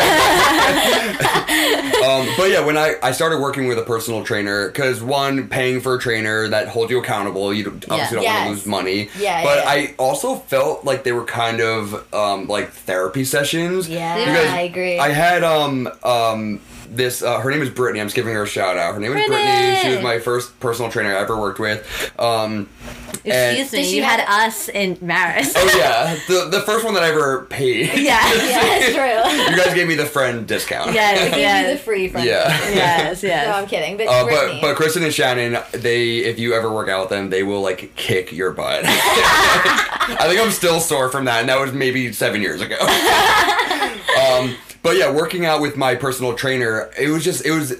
[2.03, 5.79] um, but yeah, when I, I started working with a personal trainer, because one, paying
[5.79, 9.09] for a trainer that holds you accountable, you obviously don't want to lose money.
[9.17, 9.69] Yeah, But yeah.
[9.69, 13.87] I also felt like they were kind of um, like therapy sessions.
[13.87, 14.99] Yeah, Because I agree.
[14.99, 16.59] I had um um
[16.91, 18.01] this uh, her name is Brittany.
[18.01, 18.93] I'm just giving her a shout out.
[18.93, 19.37] Her name is Brittany.
[19.51, 19.79] Brittany!
[19.81, 21.85] She was my first personal trainer I ever worked with.
[22.19, 22.69] Um,
[23.23, 25.53] And- Excuse Did me, she you had us in Maris.
[25.55, 27.87] oh yeah, the the first one that I ever paid.
[27.99, 28.33] yeah.
[28.33, 29.51] yeah, that's true.
[29.55, 30.93] you guys gave me the friend discount.
[30.93, 32.25] Yes, Give you the free friend.
[32.27, 32.49] Yeah.
[32.81, 33.47] Yes, yes.
[33.47, 33.97] No, I'm kidding.
[33.97, 37.29] But Uh, but but Kristen and Shannon, they if you ever work out with them,
[37.29, 38.81] they will like kick your butt.
[38.85, 42.77] I think I'm still sore from that, and that was maybe seven years ago.
[44.17, 47.75] um, but yeah, working out with my personal trainer, it was just it was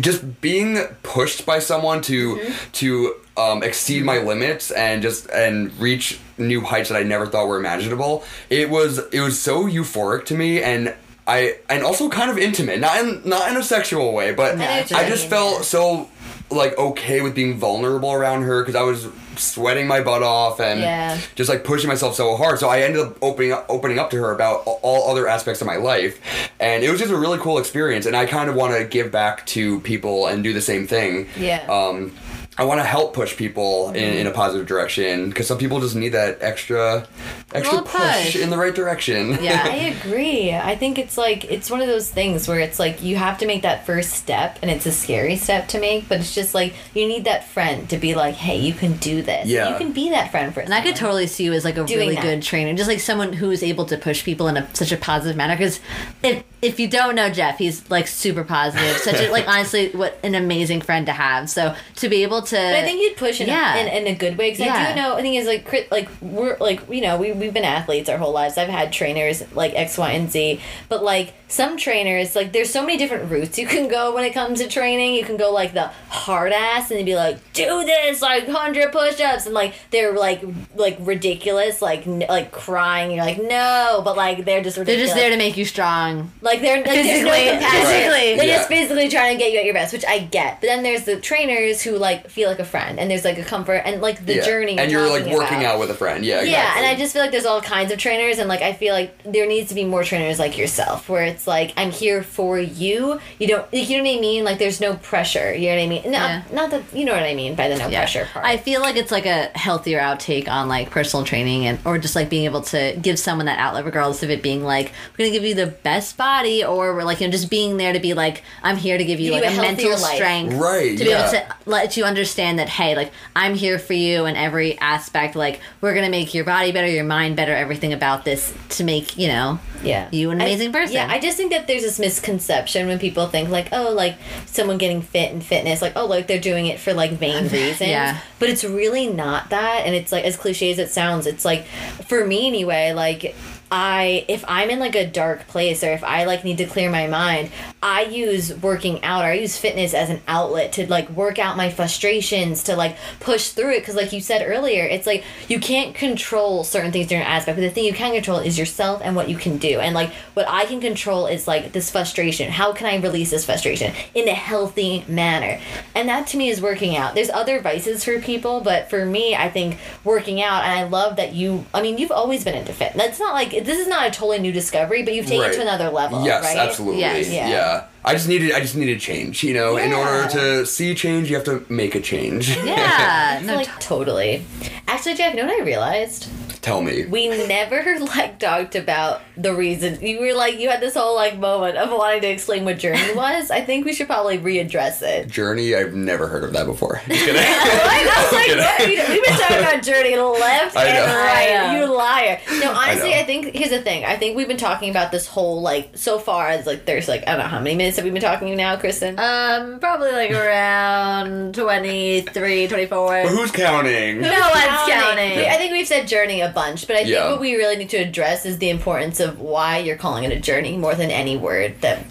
[0.00, 2.70] just being pushed by someone to Mm-hmm.
[2.72, 7.46] to um, exceed my limits and just and reach new heights that I never thought
[7.46, 8.24] were imaginable.
[8.50, 10.94] It was it was so euphoric to me and.
[11.30, 14.96] I and also kind of intimate, not in not in a sexual way, but you
[14.96, 16.08] I just felt so
[16.50, 20.80] like okay with being vulnerable around her because I was sweating my butt off and
[20.80, 21.18] Yeah.
[21.34, 22.58] just like pushing myself so hard.
[22.58, 25.66] So I ended up opening up, opening up to her about all other aspects of
[25.66, 26.18] my life,
[26.58, 28.06] and it was just a really cool experience.
[28.06, 31.28] And I kind of want to give back to people and do the same thing.
[31.38, 31.64] Yeah.
[31.68, 32.12] Um,
[32.58, 34.30] I want to help push people in, in mm.
[34.30, 37.06] a positive direction because some people just need that extra
[37.54, 38.36] extra push push.
[38.36, 39.38] in the right direction.
[39.48, 39.62] Yeah.
[39.64, 40.52] I agree.
[40.52, 43.46] I think it's like it's one of those things where it's like you have to
[43.46, 46.08] make that first step, and it's a scary step to make.
[46.08, 49.22] But it's just like you need that friend to be like, "Hey, you can do
[49.22, 49.46] this.
[49.46, 49.70] Yeah.
[49.70, 51.84] you can be that friend for." And I could totally see you as like a
[51.84, 52.22] Doing really that.
[52.22, 54.96] good trainer, just like someone who is able to push people in a, such a
[54.96, 55.54] positive manner.
[55.54, 55.78] Because
[56.22, 60.18] if if you don't know Jeff, he's like super positive, such a like honestly, what
[60.24, 61.48] an amazing friend to have.
[61.48, 63.76] So to be able to, But I think you'd push in, Yeah.
[63.76, 65.14] a, in, in a good way because I do know.
[65.16, 68.32] I think it's like like we're like you know we we've been athletes our whole
[68.32, 68.56] lives.
[68.58, 72.82] I've had trainers like X, Y, and Z, but like some trainers like there's so
[72.82, 75.14] many different routes you can go when it comes to training.
[75.14, 79.18] You can go like the hard ass and be like do this like hundred push
[79.20, 80.42] ups and like they're like
[80.74, 83.10] like ridiculous like n- like crying.
[83.12, 86.30] You're like no, but like they're just they're just there to make you strong.
[86.42, 87.50] Like they're like, there's no Physically.
[87.50, 87.80] compassion.
[87.80, 88.36] Physically.
[88.36, 88.56] They're Yeah.
[88.56, 90.60] just physically trying to get you at your best, which I get.
[90.60, 93.44] But then there's the trainers who like feel like a friend, and there's like a
[93.44, 94.44] comfort and like the Yeah.
[94.44, 94.78] journey.
[94.78, 95.74] and you're like working about.
[95.74, 96.24] out with a friend.
[96.24, 98.72] Yeah, Yeah, and I just feel like there's all kinds of trainers, and like I
[98.72, 102.22] feel like there needs to be more trainers like yourself, where it's like I'm here
[102.22, 103.18] for you.
[103.40, 104.44] You don't, you know what I mean?
[104.44, 105.52] Like there's no pressure.
[105.54, 106.02] You know what I mean?
[106.04, 106.42] No, Yeah.
[106.52, 108.46] not that you know what I mean by the no pressure part.
[108.46, 111.96] I feel like it's it's like a healthier outtake on like personal training and or
[111.96, 115.24] just like being able to give someone that outlet regardless of it being like we're
[115.24, 118.00] gonna give you the best body or we're like you know just being there to
[118.00, 120.16] be like I'm here to give you Give like you a a mental life.
[120.16, 123.94] strength Right, to be able to let you understand that hey like I'm here for
[123.94, 125.36] you in every aspect.
[125.36, 129.16] Like we're gonna make your body better your mind better everything about this to make
[129.18, 130.08] you know yeah.
[130.10, 130.94] you an I- amazing person.
[130.94, 134.78] Yeah i just think that there's this misconception when people think like oh like someone
[134.78, 137.80] getting fit and fitness like oh like they're doing it for like vain reasons.
[137.80, 138.20] Yeah.
[138.38, 141.64] but it's really not that and it's like as cliche as it sounds it's like
[142.06, 143.34] for me anyway like
[143.70, 146.90] I if I'm in like a dark place or if I like need to clear
[146.90, 147.50] my mind,
[147.82, 151.56] I use working out or I use fitness as an outlet to like work out
[151.56, 155.60] my frustrations to like push through it because like you said earlier, it's like you
[155.60, 159.02] can't control certain things during an aspect, but the thing you can control is yourself
[159.04, 159.80] and what you can do.
[159.80, 162.50] And like what I can control is like this frustration.
[162.50, 165.60] How can I release this frustration in a healthy manner?
[165.94, 167.14] And that to me is working out.
[167.14, 171.16] There's other vices for people, but for me, I think working out and I love
[171.16, 172.94] that you I mean, you've always been into fit.
[172.94, 175.62] That's not like this is not a totally new discovery, but you've taken it to
[175.62, 176.24] another level.
[176.24, 176.56] Yes, right?
[176.56, 177.00] absolutely.
[177.00, 177.30] Yes.
[177.30, 177.48] Yeah.
[177.48, 177.84] Yeah.
[178.04, 179.76] I just needed I just needed change, you know.
[179.76, 182.56] In order to see change, you have to make a change.
[182.56, 184.44] yeah no, like totally.
[184.86, 186.28] Actually, Jeff, you know what I realized?
[186.60, 187.06] Tell me.
[187.06, 190.00] We never like talked about the reason.
[190.04, 193.12] You were like you had this whole like moment of wanting to explain what journey
[193.14, 193.50] was.
[193.50, 195.28] I think we should probably readdress it.
[195.28, 197.00] Journey, I've never heard of that before.
[197.08, 197.36] Just kidding.
[197.44, 198.88] I was like, what?
[198.88, 201.16] You- we've been talking about journey left I and know.
[201.16, 201.48] right.
[201.50, 201.80] I know.
[201.86, 202.40] You liar.
[202.60, 203.16] No, honestly, know.
[203.16, 204.04] I, think here's the thing.
[204.04, 207.22] I think we've been talking about this whole like so far as like there's like
[207.26, 209.18] I don't know how many minutes have we been talking now, Kristen?
[209.18, 214.20] um probably like around 23 24 Who's counting?
[214.20, 217.30] no one's counting I think we've said journey a bunch, but I think Yeah.
[217.30, 220.40] what we really need to address is the importance of why you're calling it a
[220.40, 222.04] journey more than any word that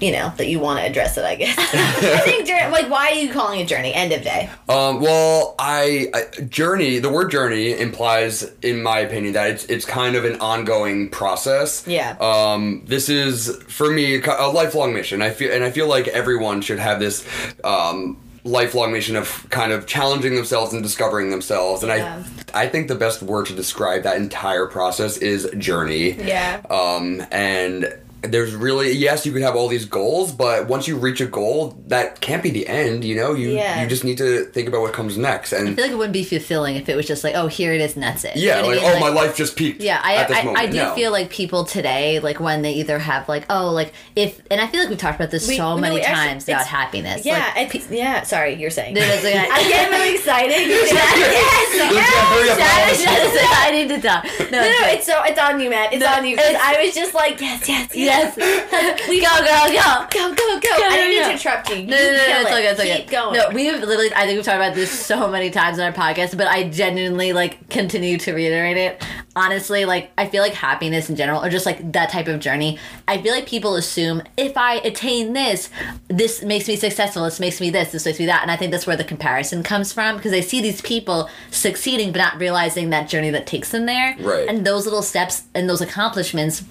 [0.00, 1.24] you know that you want to address it.
[1.24, 1.56] I guess.
[1.58, 3.94] I think journey, like why are you calling it journey?
[3.94, 4.50] End of day.
[4.68, 6.98] Um, well, I, I journey.
[6.98, 11.84] The word journey implies, in my opinion, that it's it's kind of an ongoing process.
[11.86, 12.16] Yeah.
[12.20, 15.22] Um, this is for me a lifelong mission.
[15.22, 17.24] I feel, and I feel like everyone should have this.
[17.62, 22.22] Um, lifelong mission of kind of challenging themselves and discovering themselves and Yeah.
[22.54, 26.60] i i think the best word to describe that entire process is journey Yeah.
[26.68, 27.92] um, and
[28.32, 31.76] there's really yes you could have all these goals but once you reach a goal
[31.86, 33.82] that can't be the end you know you Yeah.
[33.82, 36.12] you just need to think about what comes next and I feel like it wouldn't
[36.12, 38.36] be fulfilling if it was just like, oh, here it is and that's it.
[38.36, 38.96] You yeah know like I mean?
[38.96, 40.52] oh my life just peaked Yeah, I at this I.
[40.54, 40.94] I do No.
[40.94, 44.66] feel like people today, like when they either have like, oh, like if, and I
[44.66, 47.24] feel like we've talked about this We- so no, many we actually- times about happiness.
[47.24, 47.52] Yeah.
[47.56, 48.22] like, it's, yeah.
[48.22, 48.94] Sorry, you're saying.
[48.94, 49.38] No, no, it's okay.
[49.50, 50.68] I'm getting really excited.
[50.68, 52.28] Let's yes.
[52.28, 53.34] hurry up, Yes, Alice.
[53.34, 54.24] yes, I need to talk.
[54.24, 55.88] No, No, no, it's- it's so it's on you, man.
[55.92, 56.36] It's No, on you.
[56.36, 58.13] 'cause it's- I was just like, yes, yes, yes.
[58.14, 59.08] Yes.
[59.08, 60.06] We go, go, go.
[60.10, 60.84] Go, go, go.
[60.84, 61.28] I didn't mean no.
[61.28, 61.76] to interrupt you.
[61.76, 62.54] No, You no, no, no, kill it's it.
[62.54, 62.96] okay, it's okay.
[63.02, 63.36] Keep going.
[63.36, 65.92] No, we have literally, I think we've talked about this so many times on our
[65.92, 69.04] podcast, but I genuinely, like, continue to reiterate it.
[69.36, 72.78] Honestly, like, I feel like happiness in general, or just, like, that type of journey,
[73.08, 75.70] I feel like people assume if I attain this,
[76.08, 78.42] this makes me successful, this makes me this, this makes me that.
[78.42, 82.12] And I think that's where the comparison comes from, because they see these people succeeding,
[82.12, 84.16] but not realizing that journey that takes them there.
[84.20, 84.48] Right.
[84.48, 86.64] And those little steps and those accomplishments are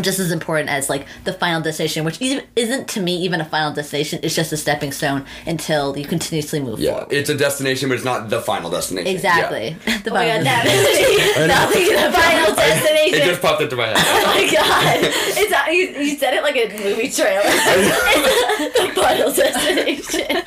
[0.00, 3.44] just as important as like the final destination, which even, isn't to me even a
[3.44, 4.20] final destination.
[4.22, 7.12] It's just a stepping stone until you continuously move yeah forward.
[7.12, 9.76] it's a destination but it's not the final destination Exactly.
[10.04, 11.16] The Oh final god, destination.
[11.38, 12.66] that Nothing in the final Yeah.
[12.68, 13.20] destination.
[13.20, 14.98] it just popped into my head Oh my god!
[15.40, 17.42] It's uh, you, you said it like a movie trailer.
[17.42, 20.42] The final destination.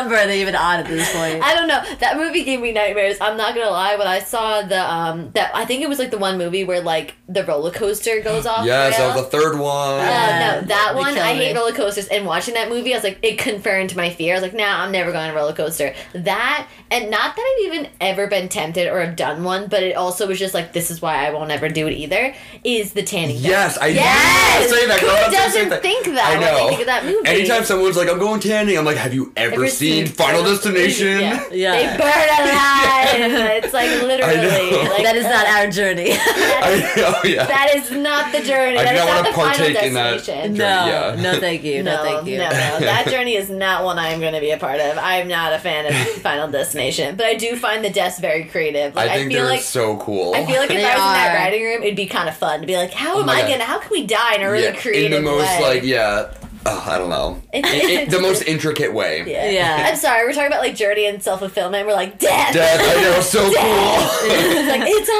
[0.00, 1.42] What number are they even on at this point?
[1.42, 1.82] I don't know.
[2.00, 3.16] That movie gave me nightmares.
[3.20, 3.96] I'm not gonna lie.
[3.96, 6.80] When I saw the um that I think it was like the one movie where
[6.80, 8.64] like the roller coaster goes off.
[8.66, 9.08] yes rail.
[9.08, 12.06] that was the third one Uh, no, that They one killed I hate roller coasters.
[12.08, 14.34] And watching that movie, I was like, it confirmed my fear.
[14.34, 15.94] I was like, nah, I'm never going on a roller coaster.
[16.14, 19.94] That and not that I've even ever been tempted or have done one, but it
[19.96, 22.34] also was just like, this is why I won't ever do it either.
[22.64, 23.48] Is the tanning bed.
[23.50, 24.70] Yes, I Yes!
[24.70, 25.00] knew you were gonna say that.
[25.00, 26.56] 'cause Who I was about to say doesn't think that I when know.
[26.64, 27.28] they think of that movie?
[27.28, 30.40] Anytime someone's like, "I'm going tanning," I'm like, "Have you ever, Ever seen, seen Final
[30.42, 31.44] Final- Destination?" Yeah.
[31.52, 31.72] Yeah.
[31.72, 33.62] They burn alive.
[33.64, 34.36] it's like literally.
[34.36, 34.90] know.
[34.90, 36.12] Like, that is not our journey.
[36.14, 37.14] I know.
[37.24, 37.46] Yeah.
[37.46, 38.78] That is not the journey.
[38.78, 40.10] I That do is not not wanna the final partake in that.
[40.18, 40.54] destination.
[40.54, 41.16] no, Yeah.
[41.20, 41.82] no, thank you.
[41.82, 42.38] No, No, thank you.
[42.38, 42.78] no, no.
[42.80, 44.96] That journey is not one I'm going to be a part of.
[44.98, 48.94] I'm not a fan of Final Destination, but I do find the deaths very creative.
[48.94, 50.34] Like, I I, think feel they're like so cool.
[50.34, 52.36] I feel like if They I was in that writing room, it'd be kind of
[52.36, 53.50] fun to be like, how oh am I God.
[53.50, 53.64] gonna?
[53.64, 55.60] How can we die in a really yeah, creative in the most way?
[55.62, 56.32] like yeah.
[56.66, 59.24] Uh, I don't know, It's- I- I- the most intricate way.
[59.26, 59.50] Yeah.
[59.50, 59.86] Yeah.
[59.88, 61.86] I'm sorry, we're talking about like journey and self fulfillment.
[61.86, 62.52] We're like death.
[62.54, 63.52] Death, I know, so cool.
[63.54, 65.10] it's like it's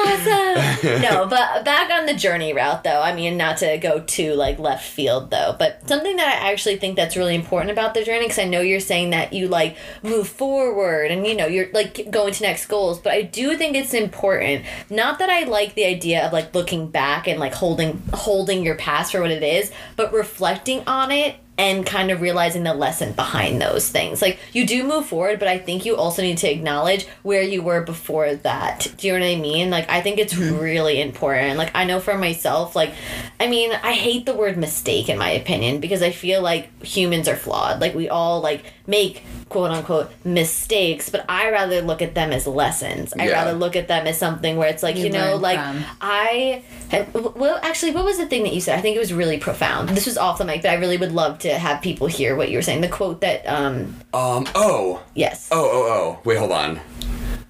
[0.84, 1.02] awesome.
[1.02, 3.00] No, but back on the journey route though.
[3.00, 6.76] I mean, not to go too like left field though, but something that I actually
[6.76, 9.76] think that's really important about the journey because I know you're saying that you like
[10.02, 13.76] move forward and you know you're like going to next goals, but I do think
[13.76, 14.64] it's important.
[14.90, 18.74] Not that I like the idea of like looking back and like holding holding your
[18.76, 21.29] past for what it is, but reflecting on it
[21.60, 24.22] and kind of realizing the lesson behind those things.
[24.22, 27.60] Like you do move forward, but I think you also need to acknowledge where you
[27.60, 28.90] were before that.
[28.96, 29.68] Do you know what I mean?
[29.68, 30.56] Like I think it's mm-hmm.
[30.56, 31.58] really important.
[31.58, 32.94] Like I know for myself, like
[33.38, 37.28] I mean, I hate the word mistake in my opinion because I feel like humans
[37.28, 37.78] are flawed.
[37.78, 42.46] Like we all like make quote unquote mistakes, but I rather look at them as
[42.46, 43.12] lessons.
[43.18, 45.84] I rather look at them as something where it's like, you, You know, like from.
[46.00, 48.78] I have, well, actually, what was the thing that you said?
[48.78, 49.90] I think it was really profound.
[49.90, 52.50] This was off the mic, but I really would love to have people hear what
[52.50, 52.80] you were saying.
[52.80, 54.46] The quote that, um, Um.
[54.54, 55.02] Oh.
[55.14, 55.68] yes, Oh.
[55.72, 55.92] Oh.
[55.92, 56.18] Oh.
[56.24, 56.38] Wait.
[56.38, 56.80] Hold on.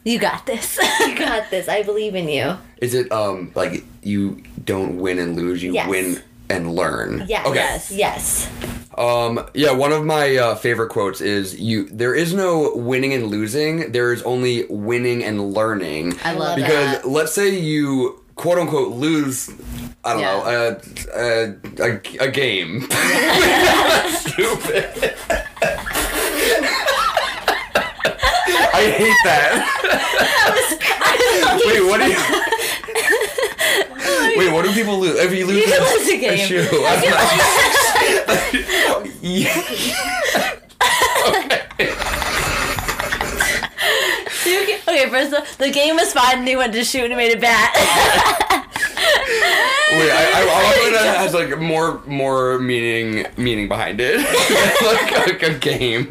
[0.05, 0.79] You got this.
[1.01, 1.69] you got this.
[1.69, 2.57] I believe in you.
[2.79, 5.89] Is it um like you don't win and lose, you Yes.
[5.89, 7.25] win and learn?
[7.29, 7.47] Yes.
[7.47, 7.57] Okay.
[7.57, 7.91] Yes.
[7.91, 8.51] Yes.
[8.97, 9.47] Um.
[9.55, 9.73] Yeah.
[9.73, 11.85] One of my uh, favorite quotes is you.
[11.91, 13.93] There is no winning and losing.
[13.93, 16.15] There is only winning and learning.
[16.25, 17.09] I love because that.
[17.09, 19.51] let's say you quote unquote lose.
[20.05, 20.33] I don't Yeah.
[20.33, 20.77] know a,
[21.15, 21.87] a, a,
[22.27, 22.83] a game.
[24.11, 24.85] Stupid.
[28.73, 29.53] I hate that.
[31.67, 32.17] Wait, what do you?
[34.39, 35.17] Wait, what do people lose?
[35.19, 36.39] If you lose, You lose a game.
[36.47, 36.67] shoe.
[39.21, 39.55] yeah.
[44.89, 47.37] okay, first of all, the game was fine and he went to shoot and made
[47.37, 48.60] a bat.
[49.93, 54.19] Wait, I, I, I that it has like more more meaning meaning behind it,
[54.85, 56.07] like, like a game.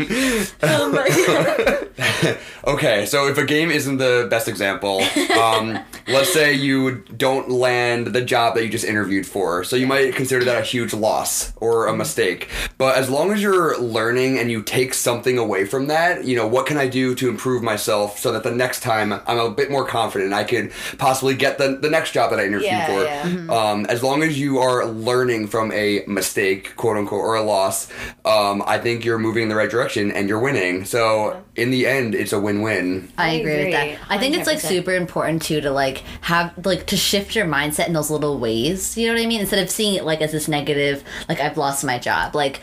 [0.62, 2.38] Oh my god.
[2.68, 5.02] okay, so if a game isn't the best example,
[5.38, 9.88] um, let's say you don't land the job that you just interviewed for, so you
[9.88, 12.50] might consider that a huge loss or a mistake.
[12.78, 16.48] But as long as you're learning and you take something away from that, you know,
[16.48, 19.72] what can I do to improve myself so that the next time I'm a bit
[19.72, 23.04] more confident, I could possibly get the, the next job that I interviewed Yeah, for.
[23.04, 23.48] yeah.
[23.50, 27.90] Um, as long as you are learning from a mistake, quote unquote, or a loss,
[28.26, 30.86] um, I think you're moving in the right direction and you're winning.
[30.86, 33.12] So in the end, it's a win-win.
[33.18, 34.00] I I agree, with agree, that.
[34.10, 37.88] I think it's like super important too to like have like to shift your mindset
[37.88, 38.98] in those little ways.
[38.98, 39.42] You know what I mean?
[39.42, 42.36] Instead of seeing it like as this negative, like I've lost my job.
[42.36, 42.60] Like,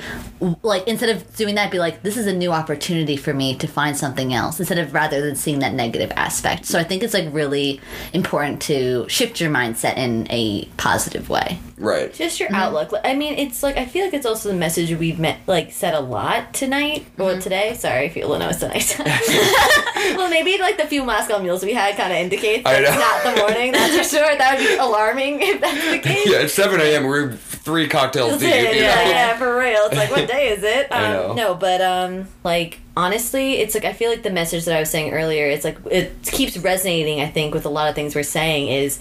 [0.63, 3.67] like instead of doing that, be like, this is a new opportunity for me to
[3.67, 4.59] find something else.
[4.59, 6.65] Instead of rather than seeing that negative aspect.
[6.67, 7.81] So I think it's like really
[8.13, 11.59] important to shift your mindset in a positive way.
[11.79, 12.13] Right.
[12.13, 12.93] Just your outlook.
[13.05, 15.95] I mean, it's like I feel like it's also the message we've met, like said
[15.95, 17.75] a lot tonight or today.
[17.75, 18.97] Sorry if you well, no, it's tonight.
[20.17, 23.25] well, maybe like the few Moscow mules we had kind of indicates I it's not
[23.25, 23.73] the morning.
[23.73, 24.37] That's for sure.
[24.37, 26.31] That would be alarming if that's the case.
[26.31, 27.05] Yeah, it's 7 a.m.
[27.05, 28.49] We're three cocktails deep.
[28.49, 28.81] yeah, you know?
[28.81, 29.81] yeah, for real.
[29.87, 30.91] It's like, what day is it?
[30.93, 31.35] Um, I know.
[31.35, 34.91] No, but um, like honestly, it's like I feel like the message that I was
[34.91, 35.47] saying earlier.
[35.47, 37.21] It's like it keeps resonating.
[37.21, 38.99] I think with a lot of things we're saying is.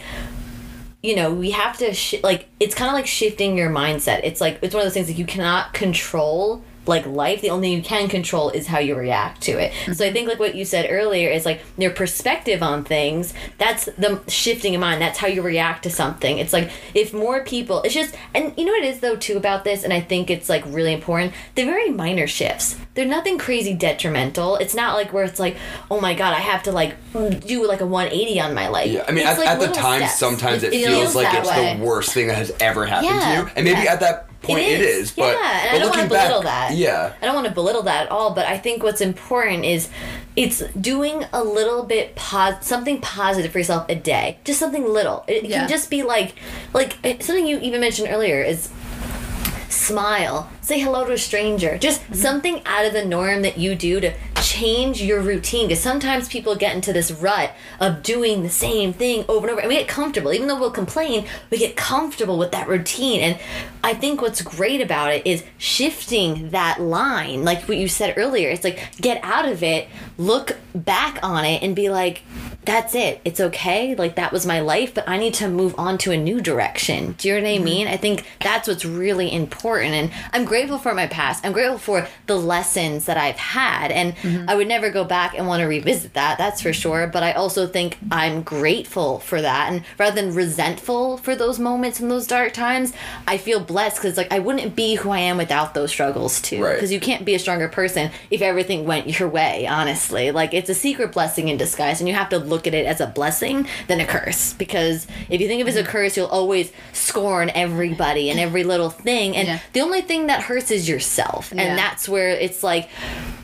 [1.06, 4.22] You know, we have to sh- like it's kind of like shifting your mindset.
[4.24, 7.42] It's like it's one of those things that you cannot control like life.
[7.42, 9.74] The only thing you can control is how you react to it.
[9.96, 13.34] So I think like what you said earlier is like your perspective on things.
[13.58, 15.02] That's the shifting of mind.
[15.02, 16.38] That's how you react to something.
[16.38, 19.38] It's like if more people, it's just, and you know what it is though too
[19.38, 21.34] about this, and I think it's like really important.
[21.56, 22.78] They're very minor shifts.
[22.94, 24.56] They're nothing crazy detrimental.
[24.56, 25.58] It's not like where it's like,
[25.92, 26.96] oh my god, I have to like
[27.46, 28.92] do like a 180 on my life.
[28.92, 30.20] Yeah, I mean, at, like at the time, steps.
[30.20, 31.76] sometimes it, It feels, feels like it's way.
[31.78, 33.94] the worst thing that has ever happened Yeah, to you, and maybe yeah.
[33.94, 35.12] at that point it is.
[35.12, 36.78] but yeah, and but I don't want to belittle back, that.
[36.78, 38.34] yeah, I don't want to belittle that at all.
[38.34, 39.90] But I think what's important is
[40.36, 45.24] it's doing a little bit pos- something positive for yourself a day, just something little.
[45.28, 45.60] It Yeah.
[45.62, 46.36] can just be like,
[46.74, 48.70] like eh, something you even mentioned earlier is
[49.70, 52.16] smile, say hello to a stranger, just Mm-hmm.
[52.16, 55.68] something out of the norm that you do to change your routine.
[55.68, 59.62] Because sometimes people get into this rut of doing the same thing over and over,
[59.62, 60.34] and we get comfortable.
[60.34, 63.22] Even though we'll complain, we get comfortable with that routine.
[63.22, 63.40] And
[63.84, 68.50] I think what's great about it is shifting that line, like what you said earlier.
[68.50, 69.88] It's like get out of it,
[70.18, 72.22] look back on it, and be like,
[72.66, 73.22] that's it.
[73.26, 73.96] It's okay.
[73.96, 77.14] Like that was my life, but I need to move on to a new direction.
[77.18, 77.88] Do you know what I mean?
[77.88, 79.94] I think that's what's really important.
[79.94, 81.46] And I'm grateful for my past.
[81.46, 83.92] I'm grateful for the lessons that I've had.
[83.92, 84.50] And mm-hmm.
[84.50, 86.38] I would never go back and want to revisit that.
[86.38, 87.08] That's for sure.
[87.08, 89.72] But I also think I'm grateful for that.
[89.72, 92.94] And rather than resentful for those moments and those dark times,
[93.28, 96.64] I feel blessed because like I wouldn't be who I am without those struggles too.
[96.64, 96.76] Right.
[96.76, 100.32] Because you can't be a stronger person if everything went your way, honestly.
[100.32, 103.02] Like it's a secret blessing in disguise and you have to look at it as
[103.02, 104.54] a blessing than a curse.
[104.54, 105.92] Because if you think of it as a mm-hmm.
[105.92, 109.36] curse, you'll always scorn everybody and every little thing.
[109.36, 109.60] And Yeah.
[109.74, 111.52] the only thing that hurts is yourself.
[111.54, 111.62] Yeah.
[111.64, 112.90] And that's where it's like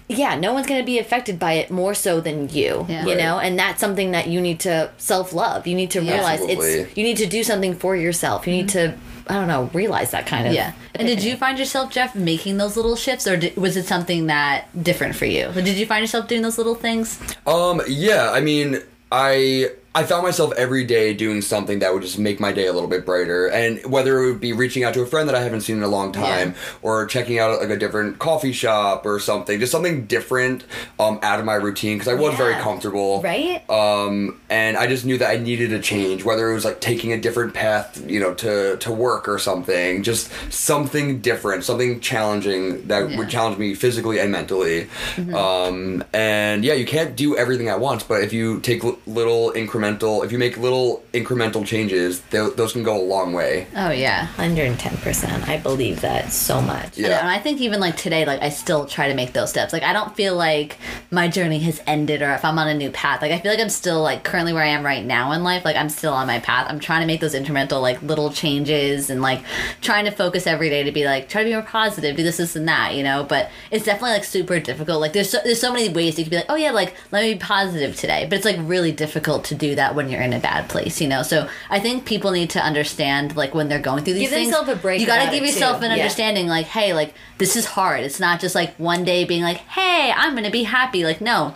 [0.08, 3.04] yeah, no one's going to be affected by it more so than you, Yeah.
[3.04, 3.18] you Right.
[3.18, 3.40] know?
[3.40, 5.66] And that's something that you need to self-love.
[5.68, 6.70] You need to realize Absolutely.
[6.82, 8.46] it's you need to do something for yourself.
[8.46, 8.94] You need to
[9.28, 10.74] I don't know, realize that kind of Yeah.
[10.96, 14.28] And did you find yourself, Jeff, making those little shifts, or did, was it something
[14.28, 15.50] that different for you?
[15.54, 17.18] Did you find yourself doing those little things?
[17.48, 18.80] Um, yeah, I mean,
[19.12, 22.72] I I found myself every day doing something that would just make my day a
[22.72, 25.42] little bit brighter, and whether it would be reaching out to a friend that I
[25.42, 29.20] haven't seen in a long time, or checking out like a different coffee shop or
[29.20, 30.64] something, just something different
[30.98, 33.70] um, out of my routine because I was very comfortable, Right?
[33.70, 37.12] Um, and I just knew that I needed a change, whether it was like taking
[37.12, 42.88] a different path, you know, to to work or something, just something different, something challenging
[42.88, 43.18] that Yeah.
[43.18, 44.88] would challenge me physically and mentally.
[45.34, 49.52] Um, and yeah, you can't do everything at once, but if you take l- little
[49.82, 53.68] incremental, if you make little incremental changes, th- those can go a long way.
[53.76, 54.28] Oh, yeah.
[54.38, 55.48] 110%.
[55.48, 56.98] I believe that so much.
[56.98, 57.20] Yeah.
[57.20, 59.74] And I think even like today, like I still try to make those steps.
[59.74, 60.78] Like I don't feel like
[61.10, 63.22] my journey has ended or if I'm on a new path.
[63.22, 65.66] Like I feel like I'm still like currently where I am right now in life.
[65.66, 66.68] Like I'm still on my path.
[66.70, 69.44] I'm trying to make those incremental like little changes and like
[69.82, 72.38] trying to focus every day to be like try to be more positive, do this,
[72.38, 72.96] this, and that.
[72.96, 73.24] You know.
[73.24, 75.02] But it's definitely like super difficult.
[75.02, 77.24] Like there's so, there's so many ways you could be like, oh yeah, like let
[77.24, 78.26] me be positive today.
[78.30, 81.00] But it's like really difficult to do that when you're in a bad place.
[81.02, 81.24] You know.
[81.24, 84.48] So I think people need to understand like when they're going through these Give things.
[84.52, 85.86] themselves a break You got to give yourself too.
[85.86, 85.98] an Yeah.
[86.04, 89.58] understanding like hey like this is hard it's not just like one day being like
[89.58, 91.54] hey i'm gonna be happy like no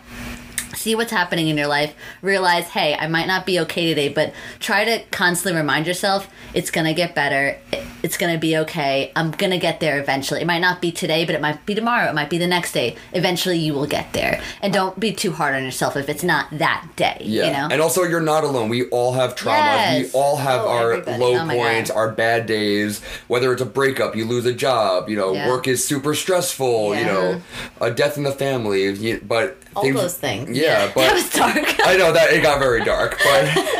[0.75, 4.33] see what's happening in your life realize hey i might not be okay today but
[4.59, 7.57] try to constantly remind yourself it's gonna get better
[8.03, 11.33] it's gonna be okay i'm gonna get there eventually it might not be today but
[11.35, 14.41] it might be tomorrow it might be the next day eventually you will get there
[14.61, 17.45] and don't be too hard on yourself if it's not that day Yeah.
[17.47, 18.69] you know And also, you're not alone.
[18.69, 20.13] We all have trauma Yes.
[20.13, 21.17] We all have Oh, our everybody.
[21.23, 21.97] low Oh points, God.
[21.97, 23.01] our bad days.
[23.27, 25.47] Whether it's a breakup, you lose a job, you know, Yeah.
[25.49, 26.99] work is super stressful, yeah.
[26.99, 27.41] you know,
[27.81, 29.17] a death in the family.
[29.19, 30.57] But All those things.
[30.57, 30.64] Yeah,
[30.95, 31.87] but that was dark.
[31.87, 33.45] I know that it got very dark, but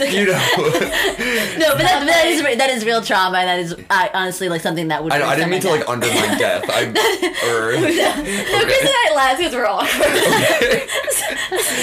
[0.10, 4.48] you know, no but that, that is that is real trauma that is uh, honestly
[4.48, 6.18] like something that would I know I didn't mean to someone like down.
[6.18, 6.64] undermine death.
[6.68, 6.84] I
[7.50, 9.88] or No, Chris and I laughed because we're awkward.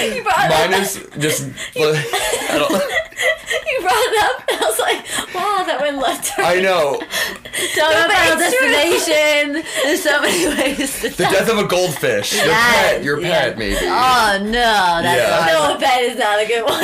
[0.16, 1.42] you, brought mine up, is just.
[1.76, 2.70] I don't.
[2.72, 6.44] you brought it up, and I was like, wow, that went left turn.
[6.44, 7.00] I know
[7.74, 8.70] Don't No, know but true.
[8.70, 9.64] Destination.
[9.84, 11.00] There's so many ways.
[11.00, 12.34] To the death of a goldfish.
[12.34, 13.04] Your Yes, pet.
[13.04, 13.40] Your yeah.
[13.40, 13.76] pet, maybe.
[13.82, 15.42] Oh no, that's Yeah.
[15.42, 15.80] hard.
[15.80, 16.82] No, pet is not a good one.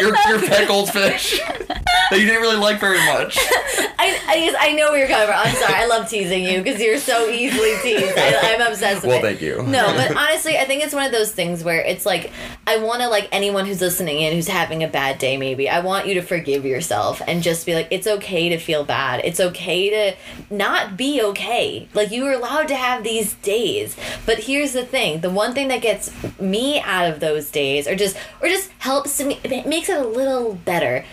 [0.00, 3.36] Your your pet goldfish that you didn't really like very much.
[3.38, 5.36] I, I, I know where you're coming from.
[5.38, 5.74] I'm sorry.
[5.74, 8.12] I love teasing you because you're so easily teased.
[8.16, 9.22] I, I'm obsessed with Well, it.
[9.22, 9.62] thank you.
[9.62, 12.30] No, but honestly, I think it's one of those things where it's like
[12.66, 15.68] I want to like anyone who's listening in who's having a bad day maybe.
[15.68, 19.20] I want you to forgive yourself and just be like it's okay to feel bad.
[19.24, 20.16] It's okay to
[20.54, 21.88] not be okay.
[21.94, 23.96] Like you are allowed to have these days.
[24.26, 25.20] But here's the thing.
[25.20, 26.10] The one thing that gets
[26.40, 30.04] me out of those days or just or just helps me it makes it a
[30.06, 30.21] little
[30.64, 31.04] better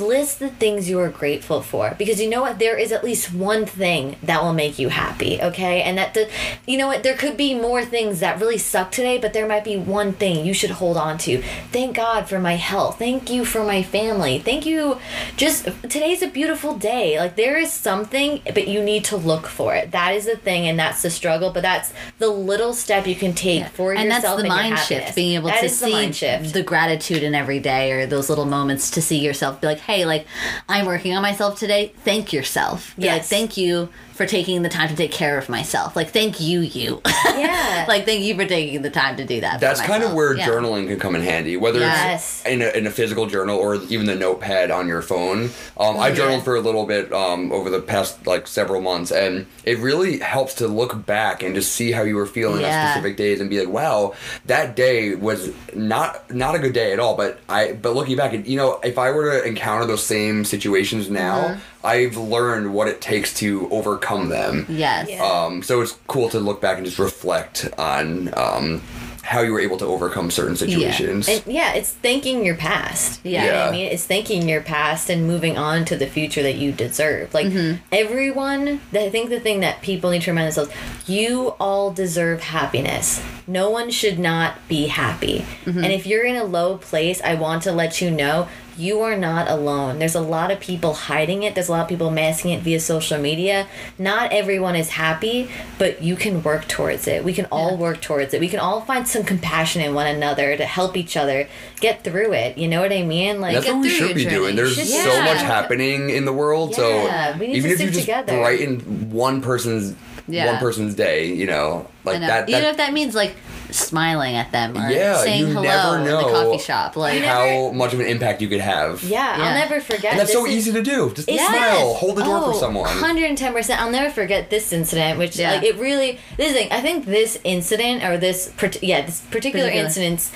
[0.00, 2.58] list the things you are grateful for because you know what?
[2.58, 5.82] There is at least one thing that will make you happy okay?
[5.82, 6.28] And that the
[6.66, 7.02] you know what?
[7.02, 10.44] There could be more things that really suck today but there might be one thing
[10.44, 11.42] you should hold on to.
[11.72, 12.98] Thank god for my health.
[12.98, 14.38] Thank you for my family.
[14.38, 14.98] Thank you.
[15.36, 17.18] Just today's a beautiful day.
[17.18, 19.90] Like there is something but you need to look for it.
[19.92, 23.32] That is the thing and that's the struggle but that's the little step you can
[23.34, 26.52] take for and that's the mind shift being able That to the see shift.
[26.52, 30.04] the gratitude in every day or those little moments to see yourself be like hey
[30.04, 30.26] like
[30.68, 34.88] i'm working on myself today thank yourself Be like thank you for taking the time
[34.88, 37.84] to take care of myself like thank you you Yeah.
[37.88, 40.46] like thank you for taking the time to do that That's kind of where Yeah.
[40.48, 42.40] journaling can come in handy, whether Yes.
[42.40, 45.50] it's in a, in a physical journal or even the notepad on your phone.
[45.78, 46.14] Um, I Yeah.
[46.14, 50.18] journaled for a little bit um, over the past like several months, and it really
[50.20, 52.90] helps to look back and just see how you were feeling on Yeah.
[52.94, 54.14] specific days and be like, "Wow,
[54.46, 58.32] that day was not not a good day at all." But I but looking back,
[58.46, 61.60] you know, if I were to encounter those same situations now, Mm-hmm.
[61.86, 64.66] I've learned what it takes to overcome them.
[64.68, 65.22] yes Yeah.
[65.24, 68.82] Um, so it's cool to look back and just reflect on um,
[69.22, 71.28] how you were able to overcome certain situations.
[71.28, 73.20] And yeah, it's thanking your past.
[73.24, 73.30] Yeah.
[73.44, 73.68] You know what Yeah.
[73.68, 73.86] I mean?
[73.92, 77.32] It's thanking your past and moving on to the future that you deserve.
[77.34, 77.76] Like Mm-hmm.
[77.92, 80.72] everyone, I think the thing that people need to remind themselves,
[81.08, 83.22] you all deserve happiness.
[83.46, 85.44] No one should not be happy.
[85.64, 85.84] Mm-hmm.
[85.84, 88.48] And if you're in a low place, I want to let you know
[88.78, 89.98] you are not alone.
[89.98, 91.54] There's a lot of people hiding it.
[91.54, 93.66] There's a lot of people masking it via social media.
[93.98, 95.48] Not everyone is happy,
[95.78, 97.24] but you can work towards it.
[97.24, 97.76] We can all Yeah.
[97.78, 98.40] work towards it.
[98.40, 101.48] We can all find some compassion in one another to help each other
[101.80, 102.58] get through it.
[102.58, 103.40] You know what I mean?
[103.40, 104.36] Like That's what we should be journey.
[104.36, 104.56] doing.
[104.56, 105.24] There's Should- so Yeah.
[105.24, 106.70] much happening in the world.
[106.70, 108.38] Yeah, so we need even to if you stick just together.
[108.40, 109.94] brighten one person's
[110.28, 110.46] Yeah.
[110.52, 112.26] one person's day, you know, like know.
[112.26, 112.48] that.
[112.48, 113.34] Even that if that means like
[113.70, 116.96] smiling at them or Yeah, saying you hello never in the know coffee shop.
[116.96, 117.26] Like never-
[117.66, 119.02] how much of an impact you could have.
[119.02, 119.44] yeah, Yeah.
[119.44, 120.12] I'll never forget.
[120.12, 121.12] And that's this so is- easy to do.
[121.14, 121.48] Just Yes.
[121.48, 122.88] smile, hold the door Oh, for someone.
[123.00, 123.80] 110%.
[123.80, 125.52] I'll never forget this incident, which, Yeah.
[125.52, 128.50] like, it really, this thing, I think this incident, or this,
[128.82, 129.84] yeah, this particular Particular.
[129.86, 130.28] incident,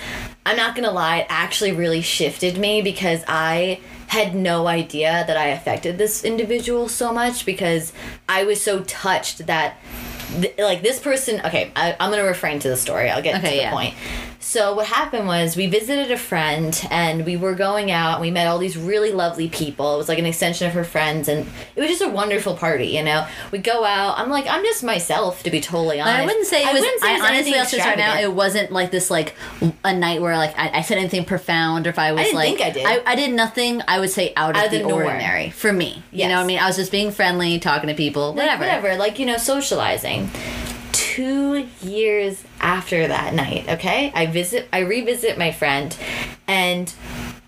[0.44, 3.78] I'm not gonna lie, it actually really shifted me because I
[4.10, 7.92] had no idea that I affected this individual so much because
[8.28, 9.76] I was so touched that,
[10.40, 13.48] th- like, this person, okay, I, I'm gonna refrain to the story, I'll get to
[13.48, 13.70] the yeah.
[13.70, 13.94] point.
[14.42, 18.30] So what happened was we visited a friend and we were going out and we
[18.30, 19.94] met all these really lovely people.
[19.94, 22.86] It was like an extension of her friends and it was just a wonderful party,
[22.88, 23.26] you know.
[23.52, 24.18] We go out.
[24.18, 26.20] I'm like I'm just myself to be totally honest.
[26.20, 26.80] I wouldn't say it was.
[26.80, 28.32] wouldn't say I it was honestly, anything I'll say right now, extravagant.
[28.32, 29.34] it wasn't like this, like
[29.84, 32.56] a night where like I, I said anything profound, or if I was didn't like,
[32.56, 32.86] think I did.
[32.86, 33.82] I, I did nothing.
[33.86, 35.04] I would say out, Out of the, the norm.
[35.04, 36.02] ordinary for me.
[36.12, 36.58] You know what I mean?
[36.58, 38.62] I was just being friendly, talking to people, Like, whatever.
[38.64, 40.30] whatever, like you know, socializing.
[41.20, 45.94] Two years after that night, okay, I visit, I revisit my friend,
[46.46, 46.90] and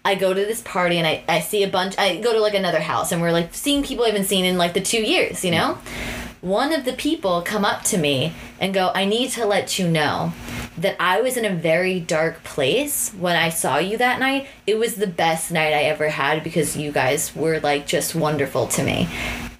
[0.04, 1.96] I go to this party and I, I see a bunch.
[1.96, 4.58] I go to like another house and we're like seeing people I haven't seen in
[4.58, 5.78] like the two years, you know.
[6.42, 9.88] One of the people come up to me and go, "I need to let you
[9.88, 10.34] know
[10.76, 14.48] that I was in a very dark place when I saw you that night.
[14.66, 18.66] It was the best night I ever had because you guys were like just wonderful
[18.66, 19.08] to me."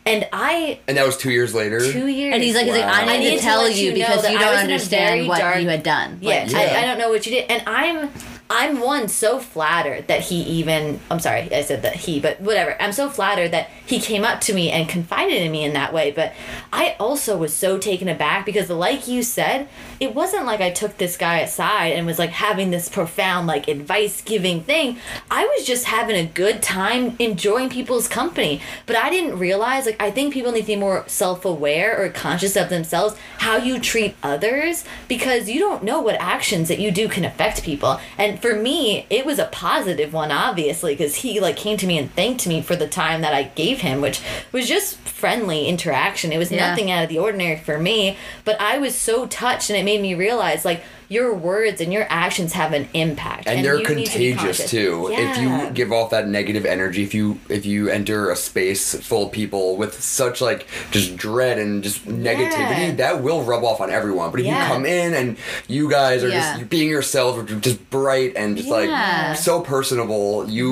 [0.05, 1.79] And I and that was two years later.
[1.81, 2.35] two years.
[2.35, 3.17] And he's like, he's like, I Wow.
[3.19, 5.29] need, to tell let you, know because you I don't was in a understand very
[5.29, 6.19] what dark- you had done.
[6.21, 6.59] Yeah, Like, Yeah.
[6.59, 8.11] I, I don't know what you did, and I'm
[8.51, 12.77] I'm one so flattered that he even I'm sorry I said that he, but whatever.
[12.83, 15.93] I'm so flattered that he came up to me and confided in me in that
[15.95, 16.11] way.
[16.11, 16.33] But
[16.73, 19.69] I also was so taken aback because, like you said,
[20.03, 23.69] it wasn't like I took this guy aside and was like having this profound like
[23.69, 24.97] advice giving thing.
[25.31, 28.61] I was just having a good time enjoying people's company.
[28.87, 32.09] But I didn't realize like I think people need to be more self aware or
[32.09, 36.91] conscious of themselves how you treat others because you don't know what actions that you
[36.91, 38.01] do can affect people.
[38.19, 41.97] And for me, it was a positive one obviously because he like came to me
[41.97, 46.33] and thanked me for the time that I gave him, which was just friendly interaction.
[46.33, 46.71] It was Yeah.
[46.71, 49.92] nothing out of the ordinary for me, but I was so touched and it made
[50.01, 50.83] me realize like
[51.13, 54.71] your words and your actions have an impact and, they're you need to be contagious
[54.71, 55.09] too.
[55.13, 59.27] If you give off that negative energy, if you if you enter a space full
[59.27, 62.95] of people with such like just dread and just negativity, Yeah.
[63.03, 64.31] that will rub off on everyone.
[64.31, 64.63] But if Yeah.
[64.67, 65.37] you come in and
[65.69, 66.57] you guys are Yeah.
[66.57, 69.29] just being yourselves, just bright and just Yeah.
[69.29, 70.67] like so personable, you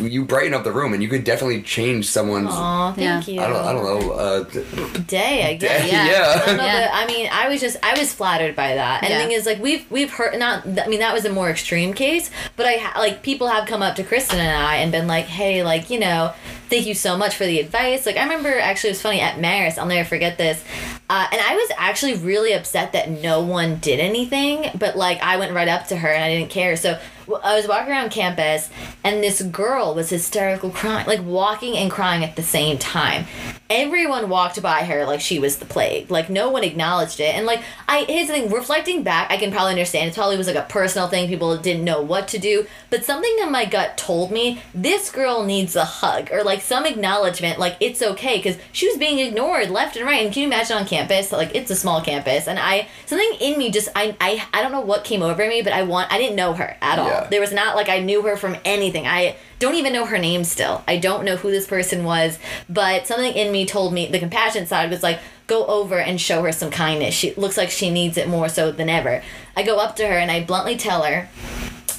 [0.00, 2.50] you brighten up the room, and you could definitely change someone's.
[2.52, 3.34] Aw, thank Yeah.
[3.34, 3.40] you.
[3.40, 4.10] I don't I don't know.
[4.12, 4.44] Uh,
[5.06, 5.82] day, I guess.
[5.82, 6.06] Day, Yeah.
[6.06, 6.32] yeah.
[6.42, 6.80] I don't know, Yeah.
[6.88, 9.02] but I mean, I was just I was flattered by that.
[9.02, 9.18] And Yeah.
[9.18, 10.66] the thing is, like we've we've heard not.
[10.78, 13.96] I mean, that was a more extreme case, but I like people have come up
[13.96, 16.32] to Kristen and I and been like, hey, like you know,
[16.70, 18.06] thank you so much for the advice.
[18.06, 19.76] Like I remember actually it was funny at Marist.
[19.76, 20.64] I'll never forget this.
[21.10, 25.38] Uh, and I was actually really upset that no one did anything, but like I
[25.38, 26.76] went right up to her and I didn't care.
[26.76, 27.00] So
[27.42, 28.70] I was walking around campus
[29.04, 33.26] and this girl was hysterical crying, like walking and crying at the same time.
[33.68, 36.10] Everyone walked by her like she was the plague.
[36.10, 37.34] Like no one acknowledged it.
[37.34, 40.10] And like I here's the thing, reflecting back, I can probably understand.
[40.10, 41.28] It probably was like a personal thing.
[41.28, 42.66] People didn't know what to do.
[42.88, 46.86] But something in my gut told me this girl needs a hug or like some
[46.86, 50.24] acknowledgement, like it's okay because she was being ignored left and right.
[50.24, 51.32] And can you imagine on campus?
[51.32, 54.72] Like it's a small campus, and I something in me just I I I don't
[54.72, 57.08] know what came over me, but I want I didn't know her at all.
[57.08, 57.26] Yeah.
[57.30, 59.06] There was not like I knew her from anything.
[59.06, 60.82] I don't even know her name still.
[60.88, 62.38] I don't know who this person was,
[62.68, 66.42] but something in me told me the compassion side was like go over and show
[66.42, 67.14] her some kindness.
[67.14, 69.22] She looks like she needs it more so than ever.
[69.56, 71.28] I go up to her and I bluntly tell her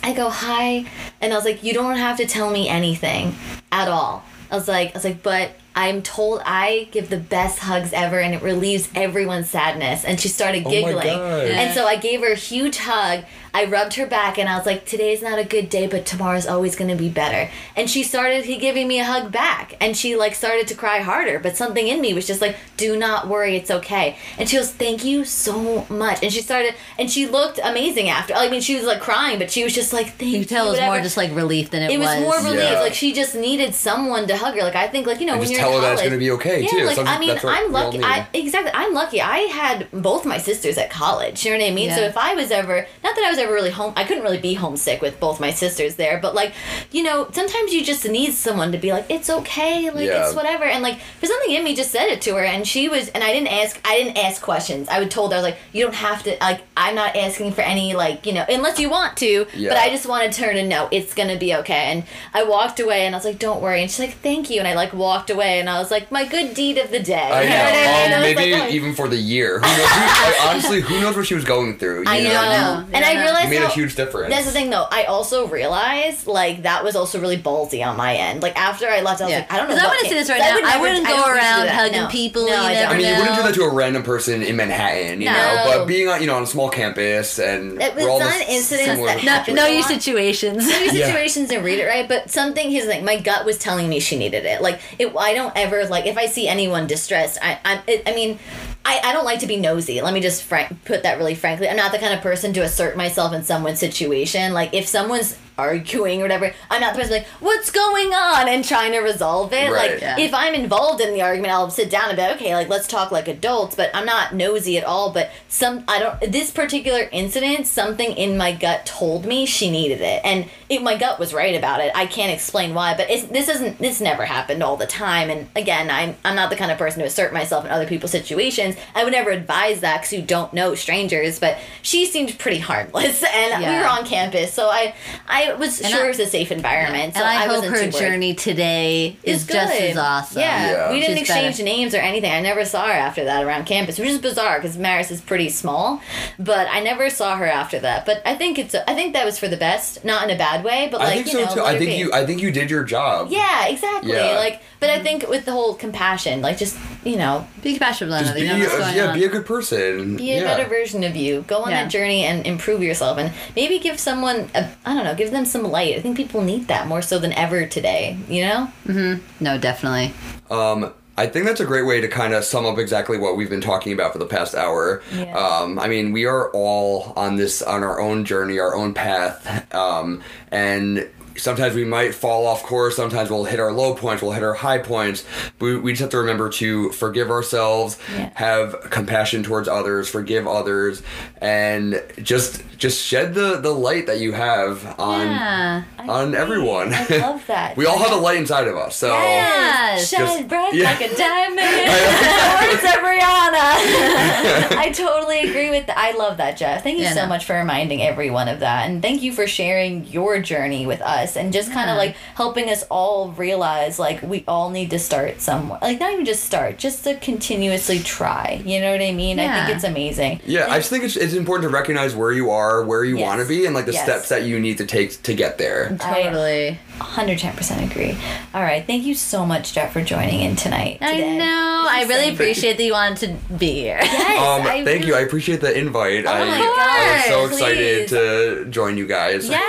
[0.04, 0.86] I go, hi.
[1.20, 3.36] And I was like, you don't have to tell me anything
[3.72, 4.24] at all.
[4.52, 8.20] I was like, I was like, but I'm told I give the best hugs ever
[8.20, 10.04] and it relieves everyone's sadness.
[10.04, 11.08] And she started Oh my giggling.
[11.08, 11.48] God.
[11.48, 13.24] And so I gave her a huge hug.
[13.54, 16.48] I rubbed her back and I was like, today's not a good day, but tomorrow's
[16.48, 17.52] always going to be better.
[17.76, 19.76] And she started he giving me a hug back.
[19.82, 22.98] And she like started to cry harder, but something in me was just like, do
[22.98, 24.18] not worry, it's okay.
[24.38, 26.24] And she goes, thank you so much.
[26.24, 28.34] And she started, and she looked amazing after.
[28.34, 30.40] I mean, she was like crying, but she was just like, thank you.
[30.40, 32.08] You tell it was more just like relief than it, was.
[32.10, 32.72] It was more relief.
[32.72, 32.80] Yeah.
[32.82, 34.62] Like she just needed someone to hug her.
[34.64, 36.02] Like I think, like you know, And when just you're tell in her that it's
[36.02, 36.86] college- gonna be okay, yeah, too.
[36.86, 38.02] Like Some- I mean, I'm lucky.
[38.04, 38.72] I exactly.
[38.74, 39.22] I'm lucky.
[39.22, 41.46] I had both my sisters at college.
[41.46, 41.90] You know what I mean?
[41.90, 41.96] Yeah.
[41.98, 44.40] So if I was ever, not that I was ever really home, I couldn't really
[44.40, 46.20] be homesick with both my sisters there.
[46.22, 46.54] But like,
[46.92, 49.90] you know, sometimes you just need someone to be like, it's okay.
[49.90, 50.26] Like Yeah.
[50.26, 50.64] it's whatever.
[50.64, 53.24] And like, for something in me just said it to her, and she was, and
[53.24, 53.80] I didn't ask.
[53.86, 54.88] I didn't ask questions.
[54.90, 56.38] I would told her I was like, you don't have to.
[56.42, 59.46] Like, I'm not asking for any like you know, unless you want to.
[59.56, 59.70] Yeah.
[59.70, 61.92] But I just wanted her to know it's gonna be okay.
[61.92, 63.82] And I walked away and I was like, don't worry.
[63.82, 64.60] And she's like, thank you.
[64.60, 67.16] And I like walked away and I was like, my good deed of the day.
[67.20, 68.14] I know what I.
[68.16, 68.74] Um, maybe like, oh.
[68.74, 69.60] even for the year.
[69.60, 69.90] Who knows?
[69.90, 72.00] Who, honestly, who knows what she was going through?
[72.02, 72.88] You I know, know.
[72.94, 73.40] And You I don't know.
[73.40, 74.34] realized You made a huge difference.
[74.34, 74.88] That's the thing, though.
[74.90, 78.42] I also realized like that was also really ballsy on my end.
[78.42, 79.40] Like after I left, I was Yeah.
[79.40, 79.76] like, I don't know.
[79.76, 81.38] 'Cause I'm what gonna say this right I now, would I wouldn't go usually do
[81.40, 82.08] around hugging No.
[82.08, 82.94] people, No, you I never.
[82.94, 85.34] I mean, you wouldn't do that to a random person in Manhattan, you No.
[85.34, 85.64] know.
[85.66, 88.36] But being on, you know, on a small campus and It was we're all not
[88.36, 89.56] in a incidents similar that No, happened.
[89.58, 90.66] know your situations.
[90.68, 91.08] These Yeah.
[91.08, 92.70] situations didn't read it right, but something.
[92.72, 94.62] Here's the thing: my gut was telling me she needed it.
[94.62, 97.38] Like, it, I don't ever like if I see anyone distressed.
[97.42, 98.40] I, I, it, I mean,
[98.84, 100.02] I, I don't like to be nosy.
[100.02, 101.70] Let me just frank, put that really frankly.
[101.70, 104.54] I'm not the kind of person to assert myself in someone's situation.
[104.54, 108.64] Like, if someone's arguing or whatever, I'm not the person like, what's going on, and
[108.66, 109.72] trying to resolve it.
[109.72, 109.92] Right.
[109.92, 110.18] Like, Yeah.
[110.20, 112.88] if I'm involved in the argument, I'll sit down and be like, okay, like let's
[112.88, 113.76] talk like adults.
[113.76, 115.12] But I'm not nosy at all.
[115.12, 116.32] But some, I don't.
[116.32, 120.98] This particular incident, something in my gut told me she needed it, and it, my
[120.98, 121.92] gut was right about it.
[121.96, 123.78] I can't explain why, but it's, this isn't.
[123.80, 125.30] This never happened all the time.
[125.30, 128.12] And again, I'm I'm not the kind of person to assert myself in other people's
[128.12, 128.76] situations.
[128.96, 131.40] I would never advise that because you don't know strangers.
[131.40, 133.82] But she seemed pretty harmless, and we Yeah.
[133.82, 134.94] were on campus, so I
[135.28, 137.14] I was And sure I- it was a safe environment.
[137.16, 140.42] So and I, hope wasn't her too journey today is It's just as awesome.
[140.42, 140.92] Yeah, Yeah.
[140.92, 141.64] we didn't She's exchange better.
[141.64, 142.32] names or anything.
[142.32, 145.50] I never saw her after that around campus, which is bizarre because Marist is pretty
[145.50, 146.02] small.
[146.40, 148.06] But I never saw her after that.
[148.06, 150.64] But I think it's I think that was for the best, not in a bad
[150.64, 151.62] way, but like I think you so know, too.
[151.66, 152.14] I think you.
[152.14, 153.28] I think you did your job.
[153.30, 154.12] Yeah, exactly.
[154.14, 154.38] Yeah.
[154.38, 158.20] Like, but I think with the whole compassion, like just you know, Be compassionate with
[158.20, 158.40] Just another.
[158.40, 159.16] be, You know what's going yeah, on.
[159.20, 160.18] be a good person.
[160.18, 160.44] be a yeah.
[160.44, 161.44] better version of you.
[161.48, 161.84] Go on Yeah.
[161.84, 165.41] that journey and improve yourself, and maybe give someone a, I don't know, give them
[165.46, 165.96] some light.
[165.96, 168.18] I think people need that more so than ever today.
[168.28, 168.72] You know?
[168.86, 169.44] Mm-hmm.
[169.44, 170.14] No, definitely.
[170.50, 173.50] Um, I think that's a great way to kind of sum up exactly what we've
[173.50, 175.04] been talking about for the past hour.
[175.14, 175.38] Yeah.
[175.38, 179.74] Um, I mean, we are all on this on our own journey, our own path,
[179.74, 181.08] um, and
[181.38, 182.96] sometimes we might fall off course.
[182.96, 185.24] Sometimes we'll hit our low points, we'll hit our high points.
[185.60, 188.30] We, we just have to remember to forgive ourselves, Yeah.
[188.36, 191.02] have compassion towards others, forgive others,
[191.42, 195.84] and just just shed the the light that you have on Yeah.
[196.00, 196.94] on everyone.
[196.94, 197.78] I love that.
[197.78, 199.08] we all have a light inside of us, so.
[199.08, 200.10] Yes.
[200.10, 200.92] Shine Just- bright yeah.
[200.92, 201.60] like a diamond.
[202.72, 204.78] Words of Rihanna.
[204.78, 205.98] I totally agree with that.
[205.98, 206.84] I love that, Jeff.
[206.84, 208.90] Thank you Yeah, so much for reminding everyone of that.
[208.90, 211.94] And thank you for sharing your journey with us and just kind Yeah.
[211.94, 215.80] of like helping us all realize like we all need to start somewhere.
[215.82, 218.62] Like, not even just start, just to continuously try.
[218.66, 219.38] You know what I mean?
[219.38, 219.54] Yeah.
[219.64, 220.42] I think it's amazing.
[220.46, 223.28] Yeah, I just think it's, it's important to recognize where you are, where you Yes.
[223.28, 224.04] want to be, and like the Yes.
[224.04, 225.96] steps that you need to take to get there.
[226.00, 226.80] Totally.
[227.04, 228.18] 110% agree.
[228.54, 228.86] All right.
[228.86, 231.00] Thank you so much, Jeff, for joining in tonight.
[231.02, 231.88] I know.
[231.90, 232.34] I really Same.
[232.34, 234.00] appreciate that you wanted to be here.
[234.02, 235.16] Yes, Um, I thank you.
[235.16, 236.26] I appreciate the invite.
[236.26, 238.10] I, my I was so God, excited please.
[238.12, 239.50] to join you guys.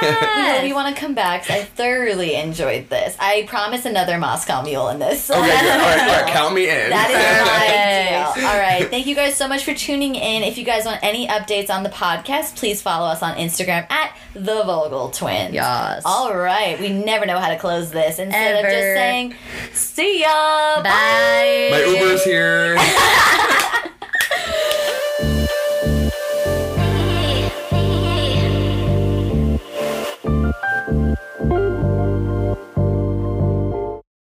[0.42, 1.50] We hope you want to come back.
[1.50, 3.16] I thoroughly enjoyed this.
[3.18, 5.30] I promise another Moscow Mule in this.
[5.30, 5.46] okay, good.
[5.48, 6.90] All right, all right, count me in.
[6.90, 8.34] That is my Yes.
[8.34, 8.46] deal.
[8.46, 8.88] All right.
[8.90, 10.42] Thank you guys so much for tuning in.
[10.42, 14.16] If you guys want any updates on the podcast, please follow us on Instagram at
[14.34, 15.54] the Vogel Twins.
[15.54, 16.02] Yes.
[16.04, 16.78] All right.
[16.80, 18.18] We never never know how to close this.
[18.18, 18.66] Instead Ever.
[18.66, 19.34] of just saying,
[19.72, 20.82] see ya, bye.
[20.82, 21.68] bye.
[21.70, 22.76] My Uber's here.